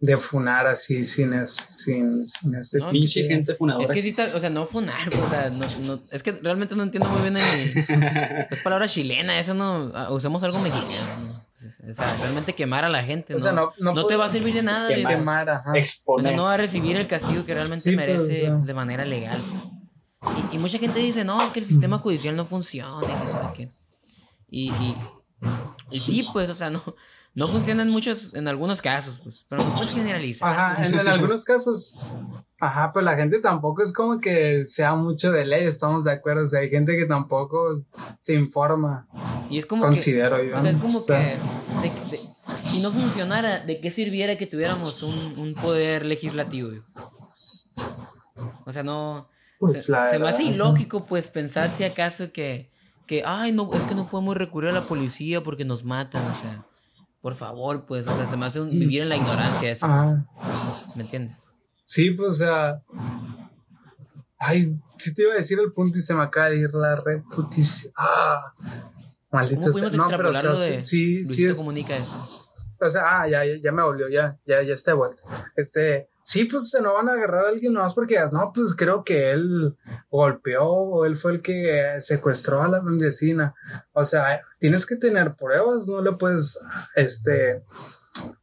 [0.00, 3.84] de funar así sin, es- sin, sin este No, Pinche pinche- gente funadora.
[3.84, 6.74] Es que sí está, o sea, no funar, o sea, no, no, es que realmente
[6.74, 7.76] no entiendo muy bien el,
[8.50, 11.44] es palabra chilena, eso no, ah, usamos algo mexicano,
[11.90, 14.28] O sea, realmente quemar a la gente, O sea, no, no- no te va a
[14.28, 15.16] servir de nada, Quemar.
[15.16, 15.70] quemar, ajá.
[15.70, 16.36] O sea, Exponer.
[16.36, 18.66] no va a recibir el castigo que realmente Sí, pues, merece o sea.
[18.66, 19.38] de manera legal.
[20.52, 23.48] Y, y mucha gente dice, no, que el sistema judicial no funciona, y que sabe
[23.54, 23.68] qué.
[24.50, 24.96] Y, y,
[25.92, 26.82] y sí, pues, o sea, no,
[27.34, 30.48] no funciona en muchos, en algunos casos, pues, pero no puedes generalizar.
[30.48, 31.94] Ajá, en, en algunos casos.
[32.58, 36.44] Ajá, pero la gente tampoco es como que sea mucho de ley, estamos de acuerdo.
[36.44, 37.82] O sea, hay gente que tampoco
[38.20, 39.06] se informa.
[39.48, 41.38] Y es como Considero que, yo, O sea, es como O sea-
[41.80, 42.30] que de- de-
[42.68, 46.70] si no funcionara, ¿de qué sirviera que tuviéramos un, un poder legislativo?
[48.66, 49.28] O sea, no...
[49.58, 52.70] Pues se, la se me hace ilógico, pues, pensar si acaso que,
[53.06, 56.34] que, ay, no, es que no podemos recurrir a la policía porque nos matan, o
[56.34, 56.64] sea,
[57.20, 60.96] por favor, pues, o sea, se me hace un- vivir en la ignorancia eso, pues,
[60.96, 61.54] ¿me entiendes?
[61.84, 62.82] Sí, pues, o sea.
[64.38, 66.96] Ay, sí te iba a decir el punto y se me acaba de ir la
[66.96, 67.92] red putísima.
[67.96, 68.40] Ah,
[69.30, 69.90] maldito ¿Cómo sea.
[69.90, 71.54] No, pero o sea, de sí, sí, sí es.
[71.56, 72.48] comunica eso?
[72.80, 75.22] O sea, ah, ya, ya, ya me volvió, ya, ya, ya está de vuelta.
[75.56, 78.74] Este, sí, pues se no van a agarrar a alguien nomás porque digas, no, pues
[78.74, 79.76] creo que él
[80.10, 83.54] golpeó o él fue el que secuestró a la vecina.
[83.92, 86.58] O sea, tienes que tener pruebas, no le puedes,
[86.96, 87.62] este,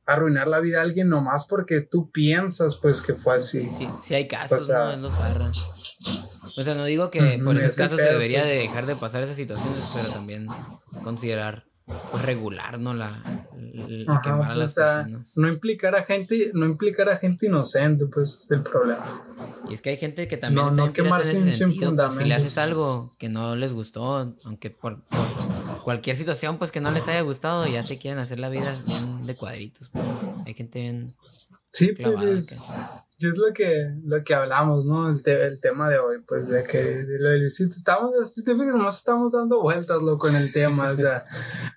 [0.05, 3.69] arruinar la vida a alguien nomás porque tú piensas, pues, que fue así.
[3.69, 4.89] Sí, sí, sí hay casos, O sea- ¿no?
[4.91, 5.51] Es lo zarra.
[6.55, 8.51] O sea, no digo que por esos casos se debería pues.
[8.51, 10.47] de dejar de pasar esas situaciones, pero también
[11.03, 11.65] considerar,
[12.11, 12.93] pues, regular, ¿no?
[12.93, 13.21] La,
[14.07, 15.37] Ajá, quemar a pues, las personas.
[15.37, 19.21] no implicar a gente, no implicar a gente inocente, pues, es el problema.
[19.69, 21.95] Y es que hay gente que también No, está no quemar sin- ese sin sentido,
[21.95, 25.27] pues, si le haces algo que no les gustó, aunque por, por
[25.83, 29.25] cualquier situación, pues, que no les haya gustado, ya te quieren hacer la vida bien
[29.25, 30.05] de cuadritos, pues.
[30.45, 31.15] Hay gente bien
[31.71, 32.59] Sí, pues es,
[33.19, 35.09] y es lo que, lo que hablamos, ¿no?
[35.09, 38.43] El, te- el tema de hoy, pues de que de lo de Luisito, estamos, si
[38.43, 41.25] te fijas, nomás estamos dando vueltas, loco, en el tema, o sea,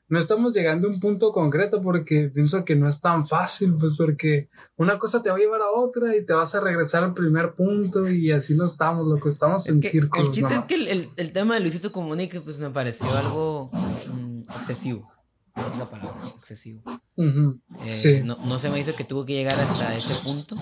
[0.09, 3.95] no estamos llegando a un punto concreto porque pienso que no es tan fácil, pues
[3.97, 7.15] porque una cosa te va a llevar a otra y te vas a regresar al
[7.15, 10.27] primer punto y así no estamos, loco, estamos en Es que círculos.
[10.27, 10.71] el chiste nomás.
[10.71, 15.09] es que el, el- el tema de Luisito Comunica, pues me pareció algo mm, excesivo.
[15.57, 16.81] Es la palabra, excesivo.
[17.17, 18.23] Eh, Sí.
[18.25, 20.57] no, no se me hizo que tuvo que llegar hasta ese punto.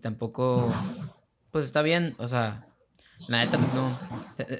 [0.00, 0.72] Tampoco,
[1.50, 2.66] pues está bien, o sea,
[3.28, 3.98] la neta, pues no.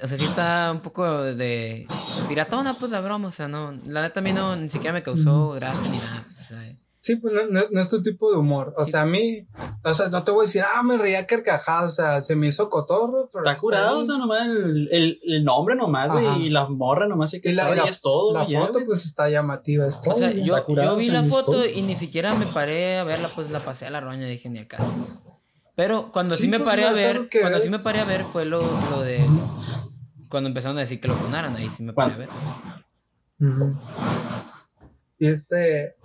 [0.03, 1.87] O sea, sí está un poco de
[2.29, 3.71] piratona, pues la broma, o sea, no.
[3.85, 6.25] La neta a mí no, ni siquiera me causó gracia ni nada.
[6.39, 8.75] O sea, Sí, pues no, no- no es tu tipo de humor.
[8.77, 8.91] O Sí.
[8.91, 9.47] sea, a mí,
[9.83, 12.45] o sea, no te voy a decir, ah, me reía carcajadas, o sea, se me
[12.45, 13.43] hizo cotorro, pero.
[13.43, 17.33] Está curado, o sea, nomás el, el, el nombre nomás, güey, y la morra nomás,
[17.33, 19.87] y que Y la, la- es todo, la ya, foto, pues está llamativa.
[19.87, 22.45] Es todo, o sea, yo, está curado, yo vi la foto y ni siquiera me
[22.45, 24.93] paré a verla, pues la pasé a la roña, dije ni al caso.
[25.03, 25.21] pues.
[25.75, 27.71] Pero cuando sí, Sí, me pues, paré a ver, cuando sí ves.
[27.71, 29.25] me paré a ver fue lo, lo de
[30.29, 32.29] cuando empezaron a decir que lo funaran, ahí sí me paré a ver.
[33.39, 33.75] Ujú.
[35.17, 35.95] Y este,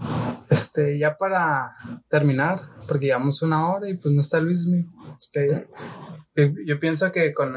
[0.50, 1.72] este, ya para
[2.08, 4.84] terminar, porque llevamos una hora y pues no está Luis mío.
[5.18, 5.64] Este,
[6.36, 7.48] yo, yo pienso que con,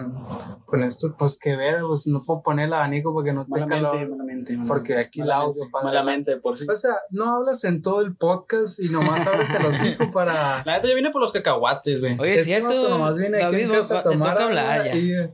[0.66, 3.94] con esto, pues que ver, pues no puedo poner el abanico porque no Malamente, calor.
[4.10, 4.68] malamente, malamente.
[4.68, 5.88] Porque aquí el audio, padre.
[5.88, 6.66] Malamente, por si.
[6.70, 10.64] O sea, no hablas en todo el podcast y nomás abres el hocico para.
[10.66, 12.18] La neta, yo vine por los cacahuates, güey.
[12.20, 14.32] Oye, es Este cierto, nomás viene aquí David, en va- casa va- a te tomar
[14.32, 14.96] toca hablar ya.
[14.96, 15.34] y, eh,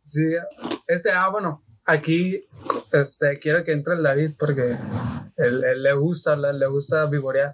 [0.00, 0.22] sí,
[0.88, 2.44] este, ah, bueno, aquí,
[2.92, 4.76] este, quiero que entre el David porque
[5.36, 7.52] él, él le gusta, le, le gusta vivorear.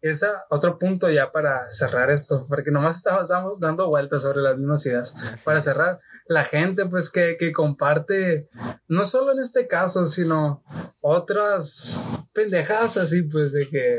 [0.00, 4.84] Ese otro punto ya para cerrar esto, porque nomás estamos, dando vueltas sobre las mismas
[4.86, 5.14] ideas.
[5.44, 5.98] Para cerrar,
[6.28, 8.48] la gente pues que, que comparte,
[8.88, 10.62] no solo en este caso, sino
[11.00, 13.98] otras pendejadas así, pues de que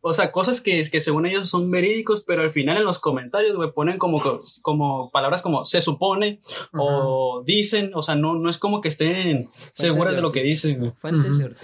[0.00, 3.56] O sea, cosas que, que según ellos son verídicos, pero al final en los comentarios,
[3.56, 4.22] güey, ponen como,
[4.62, 6.40] como palabras como se supone
[6.72, 10.94] o dicen, o sea, no, no es como que estén seguras de lo que dicen.
[10.96, 11.54] Fuentes de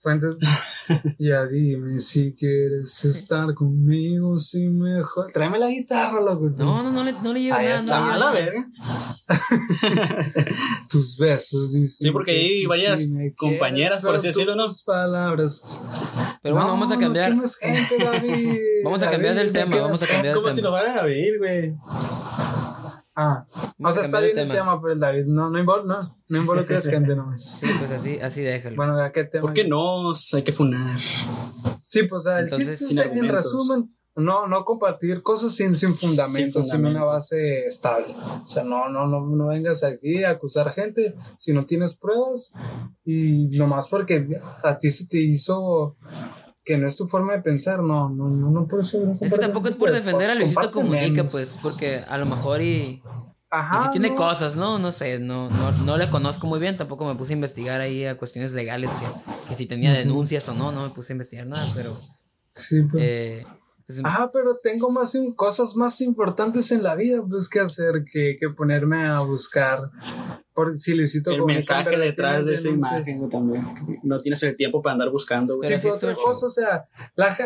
[0.00, 0.36] Fuentes.
[1.18, 5.32] ya dime si quieres estar conmigo, si mejor.
[5.32, 6.50] Tráeme la guitarra, loco.
[6.56, 7.78] No, no, no le, no le lleva Ahí nada.
[7.78, 8.66] está, no A la verga.
[10.88, 12.06] Tus besos, dicen.
[12.06, 14.68] Sí, porque que ahí varias me compañeras, quieres, por así decirlo, ¿no?
[14.68, 15.80] tus palabras.
[16.42, 17.30] Pero bueno, vamos a cambiar.
[17.30, 18.56] No quemes gente, David.
[18.84, 20.42] Vamos a cambiar del tema, vamos a cambiar gente.
[20.42, 21.74] Como si nos van a ver, güey.
[23.20, 23.44] Ah,
[23.78, 24.54] Vamos o sea, está bien el tema.
[24.54, 27.58] tema, pero el David no, no, invol no, no involucres gente nomás.
[27.58, 28.76] Sí, pues así, así déjalo.
[28.76, 29.42] Bueno, ¿a qué tema?
[29.42, 30.12] ¿Por qué no?
[30.34, 31.00] Hay que funar.
[31.82, 35.52] Sí, pues o sea, el Entonces, chiste sin es, en resumen, no, no compartir cosas
[35.52, 37.00] sin, sin fundamento, sin, fundamento.
[37.00, 38.14] una base estable.
[38.40, 42.52] O sea, no, no, no, no vengas aquí a acusar gente si no tienes pruebas
[43.04, 44.28] y nomás porque
[44.62, 45.96] a ti se te hizo
[46.68, 48.98] que no es tu forma de pensar, no, no, no, no por eso.
[48.98, 52.26] no es que tampoco es por de defender a Luisito Comunica, pues, porque a lo
[52.26, 53.00] mejor y,
[53.82, 54.16] si tiene no.
[54.16, 54.78] cosas, ¿no?
[54.78, 58.04] No sé, no, no, no le conozco muy bien, tampoco me puse a investigar ahí
[58.04, 61.46] a cuestiones legales, que, que si tenía denuncias o no, no me puse a investigar
[61.46, 61.98] nada, pero...
[62.52, 63.02] Sí, pues.
[63.02, 63.46] Eh,
[63.88, 68.36] pues, Ajá, pero tengo más cosas más importantes en la vida, pues, que hacer que,
[68.38, 69.90] que ponerme a buscar
[70.52, 73.08] por si Luisito El mensaje detrás de esa denuncias.
[73.08, 73.64] imagen, también.
[74.02, 75.68] No tienes el tiempo para andar buscando, güey.
[75.70, 76.84] Sí, Pero sí pero otra cosa, o sea,
[77.16, 77.36] la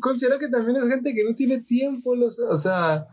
[0.00, 3.06] considero que también es gente que no tiene tiempo, los- o sea,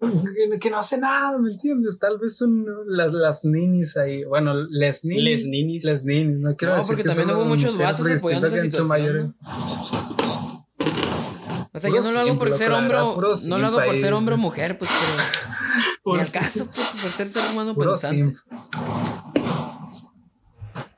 [0.00, 1.98] que, que no hace nada, ¿me entiendes?
[1.98, 5.24] Tal vez son las, las ninis ahí, bueno, les ninis.
[5.24, 5.84] Les ninis.
[5.84, 9.34] Les ninis, no quiero No, decir porque que también hubo muchos vatos apoyando esa situación,
[11.74, 14.34] O sea, yo no lo hago por ser hombre, no lo hago por ser hombre
[14.34, 16.16] o mujer, pues, pero...
[16.16, 18.38] Ni al caso, pues, por ser ser humano pensante.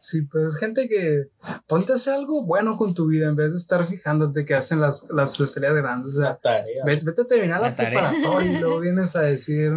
[0.07, 1.29] Sí, pues es gente que
[1.67, 4.79] ponte a hacer algo bueno con tu vida en vez de estar fijándote que hacen
[4.79, 6.15] las, las estrellas grandes.
[6.17, 6.85] O sea, Tarea.
[6.85, 8.11] vete, vete a terminar la, La tarea.
[8.11, 9.73] preparatoria y luego vienes a decir,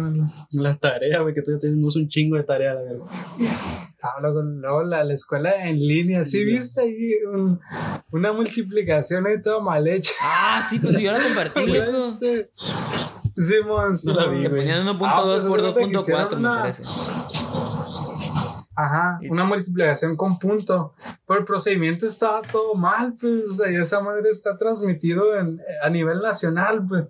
[0.50, 3.06] La tarea, güey, que tú ya tenemos un chingo de tarea, la verdad.
[4.02, 6.26] hablo con luego la, la escuela en línea.
[6.26, 7.58] Sí, viste ahí un-
[8.10, 10.12] una multiplicación ahí toda mal hecha.
[10.22, 12.18] Ah, sí, pues yo la compartí, loco.
[13.34, 16.00] Simón, No la vi, Que ponían 1.2 Ah, pues, por haz de cuenta que 2.4,
[16.02, 16.82] hicieron me una- parece.
[18.80, 20.94] Ajá, una multiplicación con punto.
[21.26, 25.60] Pero el procedimiento estaba todo mal, pues, o sea, y esa madre está transmitido en,
[25.82, 27.06] a nivel nacional, pues.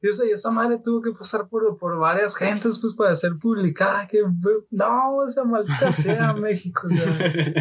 [0.00, 3.16] Y, o sea, y esa madre tuvo que pasar por, por varias gentes, pues, para
[3.16, 4.06] ser publicada.
[4.06, 4.22] Que,
[4.70, 6.82] no, esa maldita sea México.
[6.86, 7.06] o sea.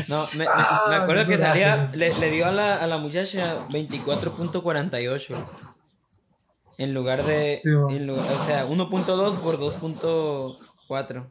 [0.08, 2.86] No, me, me- Ah, me acuerdo qué que salía, le, le dio a la, a
[2.86, 5.36] la muchacha 24.48.
[6.78, 7.58] En lugar de.
[7.58, 11.26] Sí, en lugar- o sea, 1.2 por 2.4.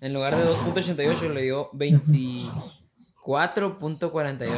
[0.00, 4.48] En lugar de 2.88 le dio 24.48.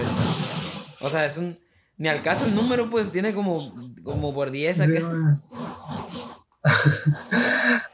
[1.00, 1.56] O sea, es un.
[1.96, 3.68] Ni al caso el número, pues tiene como,
[4.04, 5.00] como por 10 Sí, acá.
[5.08, 5.42] man.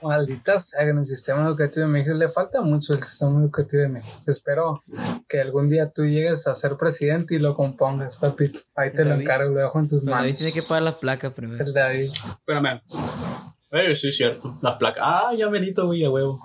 [0.02, 3.88] Maldita sea, en el sistema educativo de México le falta mucho el sistema educativo de
[3.88, 4.16] México.
[4.26, 4.80] Espero
[5.28, 8.58] que algún día tú llegues a ser presidente y lo compongas, papito.
[8.74, 9.22] Ahí te lo David.
[9.22, 10.34] encargo, lo dejo en tus ahí manos.
[10.34, 11.64] tiene que pagar las placas primero.
[11.64, 12.10] El David.
[12.38, 12.82] Espérame.
[13.70, 14.58] Eh, sí, cierto.
[14.62, 15.02] Las placas.
[15.06, 16.38] Ah, ya medito, güey, a huevo.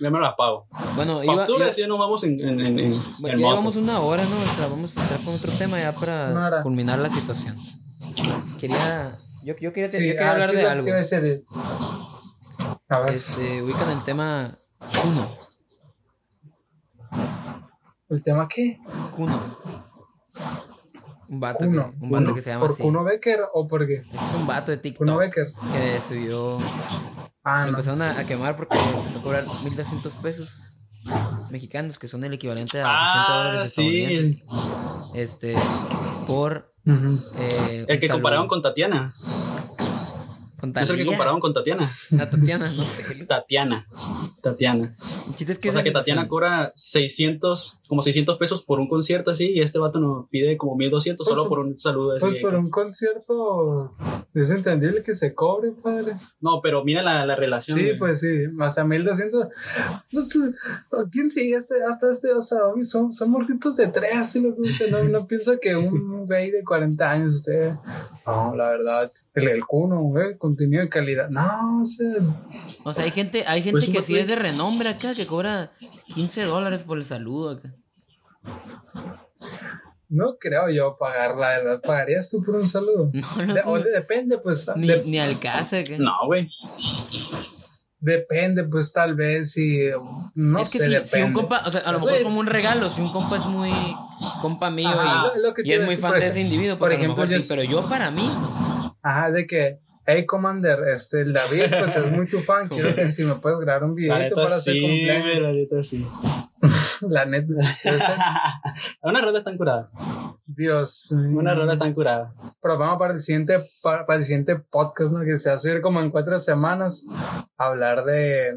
[0.00, 0.66] Ya me las pago.
[0.96, 3.50] Bueno, iba, Facturas, iba- sí, nos vamos en, en, en, en, Bueno, en ya moto.
[3.50, 4.36] llevamos una hora, ¿no?
[4.40, 7.54] O sea, vamos a entrar con otro tema ya para culminar la situación.
[8.58, 9.12] Quería.
[9.44, 10.84] Yo, yo quería, Sí, yo quería ah, hablar sí, de algo.
[10.84, 10.98] que iba
[12.88, 14.50] a ver, Este, ubican el tema
[15.02, 15.28] Kuno.
[18.10, 18.78] ¿el tema qué?
[19.16, 19.40] Kuno.
[21.28, 21.90] Un vato, Kuno.
[21.92, 22.34] que, un vato Kuno.
[22.34, 22.82] que se llama ¿Por así.
[22.82, 23.94] Kuno Becker o por qué?
[23.96, 25.46] Este es un vato de TikTok Kuno Becker.
[25.72, 26.58] que subió.
[27.44, 27.68] Ah, Lo no.
[27.78, 30.76] empezaron a, a quemar porque empezó a cobrar 1200 pesos
[31.50, 33.66] mexicanos, que son el equivalente a 60 Ah, dólares sí.
[33.68, 34.42] estadounidenses.
[35.14, 35.56] Este,
[36.26, 36.72] por.
[36.86, 37.20] Ujú.
[37.38, 39.14] eh, El que compararon con Tatiana.
[40.60, 41.12] Con ¿No es el que Talía.
[41.12, 41.90] compararon con Tatiana?
[42.10, 43.02] La Tatiana, no sé.
[43.26, 43.86] Tatiana.
[44.42, 44.94] Tatiana.
[45.38, 49.50] Es que O sea que Tatiana cobra 600, como 600 pesos por un concierto así,
[49.50, 52.20] y este vato nos pide como 1200 solo Pues, por un saludo así.
[52.20, 53.92] Pues por un concierto
[54.34, 56.14] es entendible que se cobre, padre.
[56.40, 57.78] No, pero mira la, la relación.
[57.78, 59.46] Sí, pues sí, más a 1200.
[60.12, 60.38] Pues,
[61.10, 62.32] ¿quién sigue este, hasta este?
[62.32, 65.74] O sea, son, son morritos de tres, y lo que dice, no, no pienso que
[65.76, 67.76] un güey de 40 años esté.
[68.30, 71.28] No, la verdad, el, el cuno, güey, contenido de calidad.
[71.30, 72.06] No, o sea,
[72.84, 75.70] O sea, hay gente, hay gente Pues que sí es de renombre acá, que cobra
[76.14, 77.72] 15 dólares por el saludo acá.
[80.08, 81.80] no creo yo pagar, la verdad.
[81.82, 83.10] ¿Pagarías tú por un saludo?
[83.14, 84.66] No, no, De- o de- depende, pues.
[84.76, 85.96] Ni, de- ni al caso acá.
[85.98, 86.48] No, güey.
[88.00, 89.88] Depende, pues tal vez si.
[90.34, 91.10] No es que sé, si, depende.
[91.10, 93.36] si un compa, o sea, a lo mejor Pues- como un regalo, si un compa
[93.36, 93.70] es muy
[94.40, 95.02] compa mío Ajá,
[95.34, 96.92] y, lo- lo que te y es muy fan por de ese individuo, por pues
[96.92, 98.30] lo ejemplo, mejor yo sí, es- pero yo para mí.
[99.02, 102.68] Ajá, de que, hey, Commander, este, el David, pues es muy tu fan.
[102.70, 105.42] Quiero que si me puedes grabar un videito para hacer sí, cumpleaños.
[105.42, 106.06] la neta sí.
[107.08, 107.54] La neta.
[109.02, 109.90] Una rola tan curada.
[110.54, 111.10] Dios.
[111.12, 112.34] Una rola tan curada.
[112.60, 115.20] Pero vamos para el siguiente, para, para el siguiente podcast, ¿no?
[115.24, 117.04] Que se va a subir como en cuatro semanas.
[117.56, 118.56] a hablar de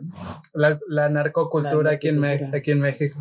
[0.54, 3.20] la, la narcocultura, La aquí, en aquí México.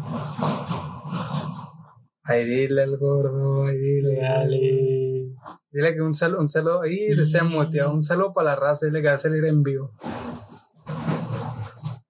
[2.24, 4.20] Ay, dile al gordo, dile.
[4.20, 5.34] Dale.
[5.70, 9.02] Dile que un saludo, un saludo, y se motivó, un saludo para la raza, dile
[9.02, 9.92] que va a salir en vivo.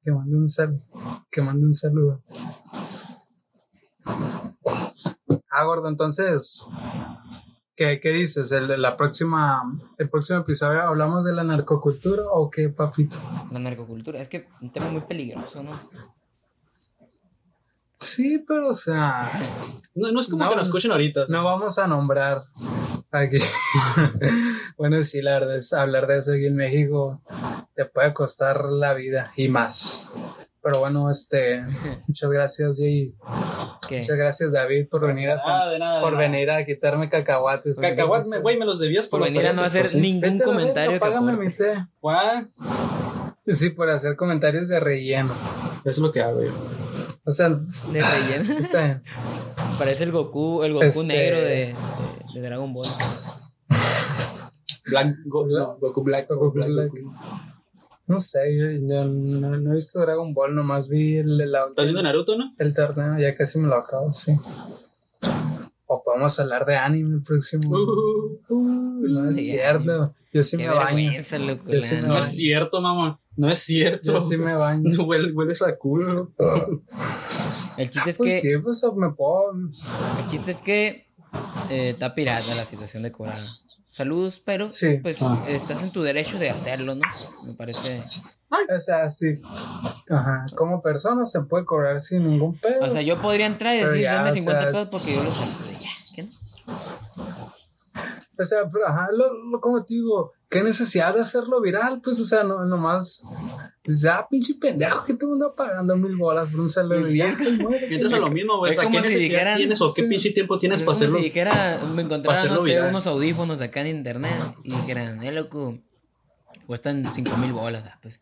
[0.00, 0.82] Que mande un saludo,
[1.30, 2.20] que mande un saludo.
[5.54, 6.64] Ah, gordo, entonces,
[7.76, 8.50] ¿qué, qué dices?
[8.52, 9.62] El, la próxima,
[9.98, 13.16] el próximo episodio hablamos de la narcocultura o qué, papito?
[13.50, 15.78] La narcocultura, es que un tema muy peligroso, ¿no?
[18.00, 19.30] Sí, pero o sea,
[19.94, 21.24] No, no es como No, que nos escuchen ahorita.
[21.28, 22.42] no vamos a nombrar
[23.10, 23.38] aquí.
[24.76, 27.20] bueno, sí, la verdad es hablar de eso aquí en México
[27.74, 30.06] te puede costar la vida y más.
[30.62, 31.64] Pero bueno, este,
[32.08, 33.14] muchas gracias, Jay.
[33.90, 36.24] Muchas gracias, David, por venir a, nada, de nada, de por nada.
[36.28, 37.78] venir a quitarme cacahuates.
[37.78, 41.00] Cacahuat, me- güey, me los debías por los venir a no hacer ningún Vete comentario
[41.00, 41.84] págame mi té.
[42.00, 42.50] ¿Cuál?
[43.46, 45.34] Sí, por hacer comentarios de relleno.
[45.80, 46.52] Eso es lo que hago yo.
[47.24, 48.52] O sea, de relleno.
[48.58, 49.02] está bien.
[49.78, 51.74] Parece el Goku, el Goku Este- negro de, de,
[52.34, 52.88] de Dragon Ball.
[54.84, 56.88] Black, Go- no, Goku Black, Goku Black, Black.
[56.90, 57.12] Goku.
[58.06, 61.84] No sé, yo, yo no, no he visto Dragon Ball, nomás vi el, el, ¿Estás
[61.84, 62.52] viendo Naruto, no?
[62.58, 64.36] el torneo, ya casi me lo acabo, sí.
[65.86, 67.68] O podemos hablar de anime el próximo.
[68.48, 70.12] Uh, no es cierto.
[70.32, 71.12] Yo sí Qué me baño.
[71.46, 71.70] loco.
[71.70, 72.00] Yo sí me.
[72.02, 72.18] No baño.
[72.18, 73.20] es cierto, mamá.
[73.36, 74.12] No es cierto.
[74.14, 74.90] Yo sí me baño.
[75.04, 76.30] Hueles a culo.
[77.76, 79.52] El chiste es Pues que, sí, pues me puedo.
[80.18, 81.06] el chiste es que
[81.70, 83.40] eh, está pirata la situación de cobrar
[83.92, 84.98] saludos, pero Sí.
[85.02, 85.44] pues Ah.
[85.48, 87.02] estás en tu derecho de hacerlo, ¿no?
[87.44, 88.02] Me parece.
[88.74, 89.38] O sea, sí.
[90.08, 90.46] Ajá.
[90.56, 92.84] Como persona se puede cobrar sin ningún pedo.
[92.84, 95.22] O sea, yo podría entrar y decir, ya, dame o 50 sea- pesos porque yo
[95.22, 95.72] lo saludé.
[95.80, 96.30] Ya, ¿qué no?
[98.38, 102.20] O sea, pero, ajá, lo, lo- como te digo, qué necesidad de hacerlo viral, pues,
[102.20, 103.22] o sea, no, nomás,
[103.84, 107.34] dices, ah, pinche pendejo, que te anda pagando mil bolas por un saludo y ya,
[107.36, 107.92] que muere.
[107.94, 108.72] Entras a lo mismo, güey.
[108.72, 110.08] Es O sea, como ¿qué si dijeran- tienes o qué sí.
[110.08, 111.16] pinche tiempo tienes Es para hacerlo?
[111.16, 112.90] si dijera, me encontrara, no sé, viral.
[112.90, 115.78] unos audífonos acá en internet y dijeran, eh, loco,
[116.66, 117.82] cuestan 5 mil bolas.
[117.84, 118.20] da, Pues,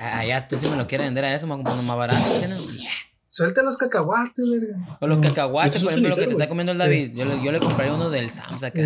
[0.00, 1.96] allá tú si me lo quieres vender a eso, me voy a comprar uno más
[1.98, 2.40] barato.
[2.40, 2.56] ¿qué no?
[2.72, 2.88] Ya.
[3.30, 4.96] Suelta los cacahuates, verga.
[5.00, 7.12] O los cacahuates, por ejemplo, lo que te está comiendo el David.
[7.14, 8.80] Yo, le, yo le compraría uno del Sams acá.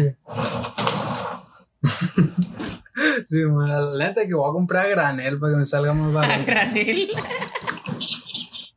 [3.27, 3.45] Sí.
[3.45, 6.45] Bueno, la neta que voy a comprar a granel para que me salga más barato.
[6.47, 7.09] Granel.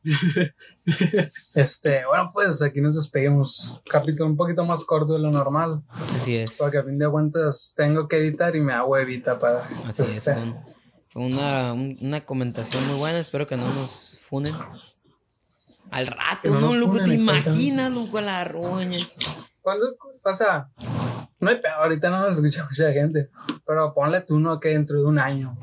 [1.56, 3.82] Este, bueno, pues aquí nos despedimos.
[3.90, 5.82] Capítulo un poquito más corto de lo normal.
[6.16, 6.58] Así es.
[6.60, 9.68] Porque a fin de cuentas tengo que editar y me da huevita para.
[9.88, 10.28] Así es.
[10.28, 10.56] este, Fue, un-
[11.10, 13.18] fue una, un- una comentación muy buena.
[13.20, 14.54] Espero que no nos funen.
[15.92, 19.00] Al rato, Que no no, loco, te imaginas, loco, la roña.
[19.62, 19.88] ¿Cuándo?
[20.24, 20.70] O sea,
[21.40, 23.30] no hay peor, ahorita no nos escucha mucha gente.
[23.66, 25.58] Pero ponle tú uno que dentro de un año.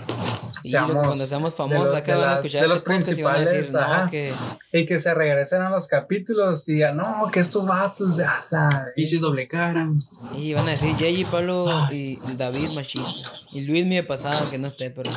[0.64, 2.96] Y loco, cuando seamos famosos los- acá de van a escuchar de los este y
[2.96, 4.32] decir, principales, no, que...
[4.72, 8.86] Y que se regresen a los capítulos y digan, no, que estos vatos de ala.
[8.94, 9.88] Pinches doble cara.
[10.36, 11.30] Y van a decir J.J.
[11.32, 13.32] Pablo y David machista.
[13.50, 15.10] Y Luis mi de pasado, que no esté, pero...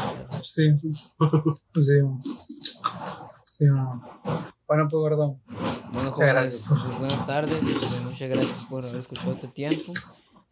[0.44, 0.72] Sí.
[1.76, 2.02] Sí.
[3.58, 4.02] Sí, no.
[4.68, 5.40] Bueno, pues, gordo.
[5.48, 6.64] Bueno, Muchas jóvenes, gracias.
[6.68, 7.54] pues, buenas tardes.
[7.64, 9.94] eh, Muchas gracias por haber escuchado este tiempo.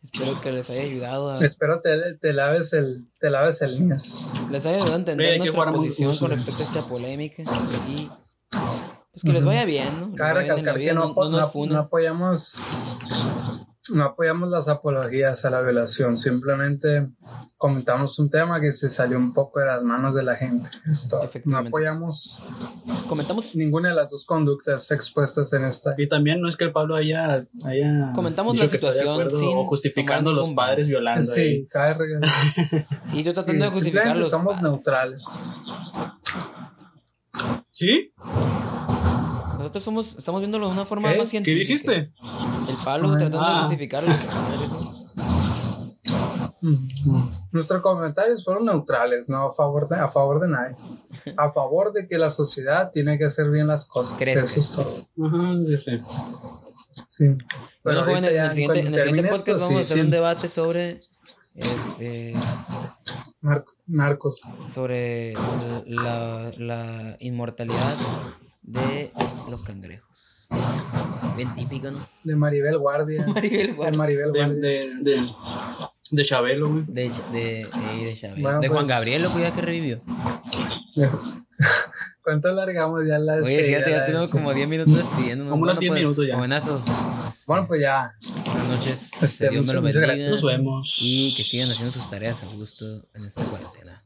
[0.03, 4.29] Espero que les haya ayudado a, Espero te, te laves el, te laves el niños.
[4.51, 6.19] les haya ayudado a entender nuestra posición uso.
[6.19, 7.43] con respecto a esta polémica.
[7.87, 8.09] Y
[9.11, 10.15] pues que les vaya bien, ¿no?
[10.15, 12.55] Cabe recalcar que no, no, no no apoyamos
[13.89, 17.09] no apoyamos las apologías a la violación, simplemente
[17.57, 20.69] comentamos un tema que se salió un poco de las manos de la gente.
[20.89, 22.39] Esto, no apoyamos
[23.07, 25.95] Comentamos, ninguna de las dos conductas expuestas en esta.
[25.97, 28.93] Y también no es que el Pablo haya, haya Comentamos dicho la que está de
[28.93, 31.25] situación acuerdo sin o justificando tomar los padres violando.
[31.25, 31.67] Sí, ahí.
[31.67, 32.27] cae regalo.
[33.13, 34.71] y yo tratando de Sí, justificar los somos padres.
[34.71, 35.21] neutrales.
[37.71, 38.13] ¿Sí?
[39.63, 41.17] Nosotros somos, estamos viéndolo de una forma ¿Qué?
[41.17, 41.59] más ¿Qué científica.
[41.59, 42.11] dijiste?
[42.67, 43.17] El Pablo Ah.
[43.17, 43.59] tratando de Ah.
[43.61, 44.71] justificar a los padres.
[44.71, 45.03] ¿no?
[47.51, 50.75] Nuestros comentarios fueron neutrales, no a favor de, a favor de nadie.
[51.37, 54.15] A favor de que la sociedad tiene que hacer bien las cosas.
[54.17, 54.43] Crezca.
[54.45, 55.07] Eso es todo.
[55.27, 55.97] Ajá, dice.
[57.07, 57.37] Sí.
[57.83, 60.01] Bueno, jóvenes, en el siguiente, en el siguiente podcast esto, vamos a sí, hacer sí.
[60.03, 61.01] un debate sobre
[61.55, 62.33] este
[63.41, 64.41] Mar- narcos.
[64.67, 65.33] sobre
[65.85, 67.95] la, la inmortalidad
[68.63, 69.11] de
[69.49, 70.09] los cangrejos.
[71.35, 71.97] Bien típico, ¿no?
[72.23, 73.25] De Maribel Guardia.
[73.33, 73.97] Maribel De Guardia.
[73.97, 74.61] Maribel De, Guardia.
[74.61, 75.29] de, de,
[76.11, 76.83] de Chabelo, güey.
[76.87, 78.41] De, de, de, de Chabelo.
[78.41, 80.01] Bueno, de Juan pues- Gabriel, lo que ya que revivió.
[82.23, 83.65] ¿Cuánto largamos ya la Oye, despedida?
[83.79, 85.49] fíjate, ya tenemos como 10 minutos despidiendo.
[85.49, 86.37] Como unos 10 minutos ya.
[86.37, 86.81] Buenazos.
[87.47, 88.13] Bueno, pues ya.
[88.45, 89.11] Buenas noches.
[89.21, 90.01] Este, Dios me lo muchas- muchas bendiga.
[90.07, 90.29] gracias.
[90.29, 90.97] Nos vemos.
[91.01, 94.01] Y que sigan haciendo sus tareas a gusto en esta cuarentena.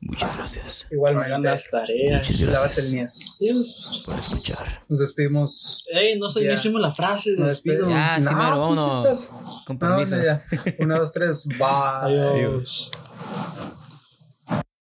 [0.00, 1.38] Muchas gracias Hagan Igualmente.
[1.48, 2.40] las tareas.
[2.40, 3.36] Lávate el niés.
[3.40, 4.02] Dios.
[4.04, 4.82] por escuchar.
[4.88, 5.86] Nos despedimos.
[5.92, 6.54] Ey, no sé, Ya.
[6.54, 7.86] hicimos la frase de Nos despido.
[7.86, 7.94] despedimos.
[7.94, 9.28] Ya, sí, No, mero, vámonos.
[9.66, 10.16] Con No, no, permiso.
[10.22, 10.42] ya.
[10.80, 11.44] Uno, dos, tres.
[11.48, 11.58] Bye.
[11.60, 12.90] Adiós.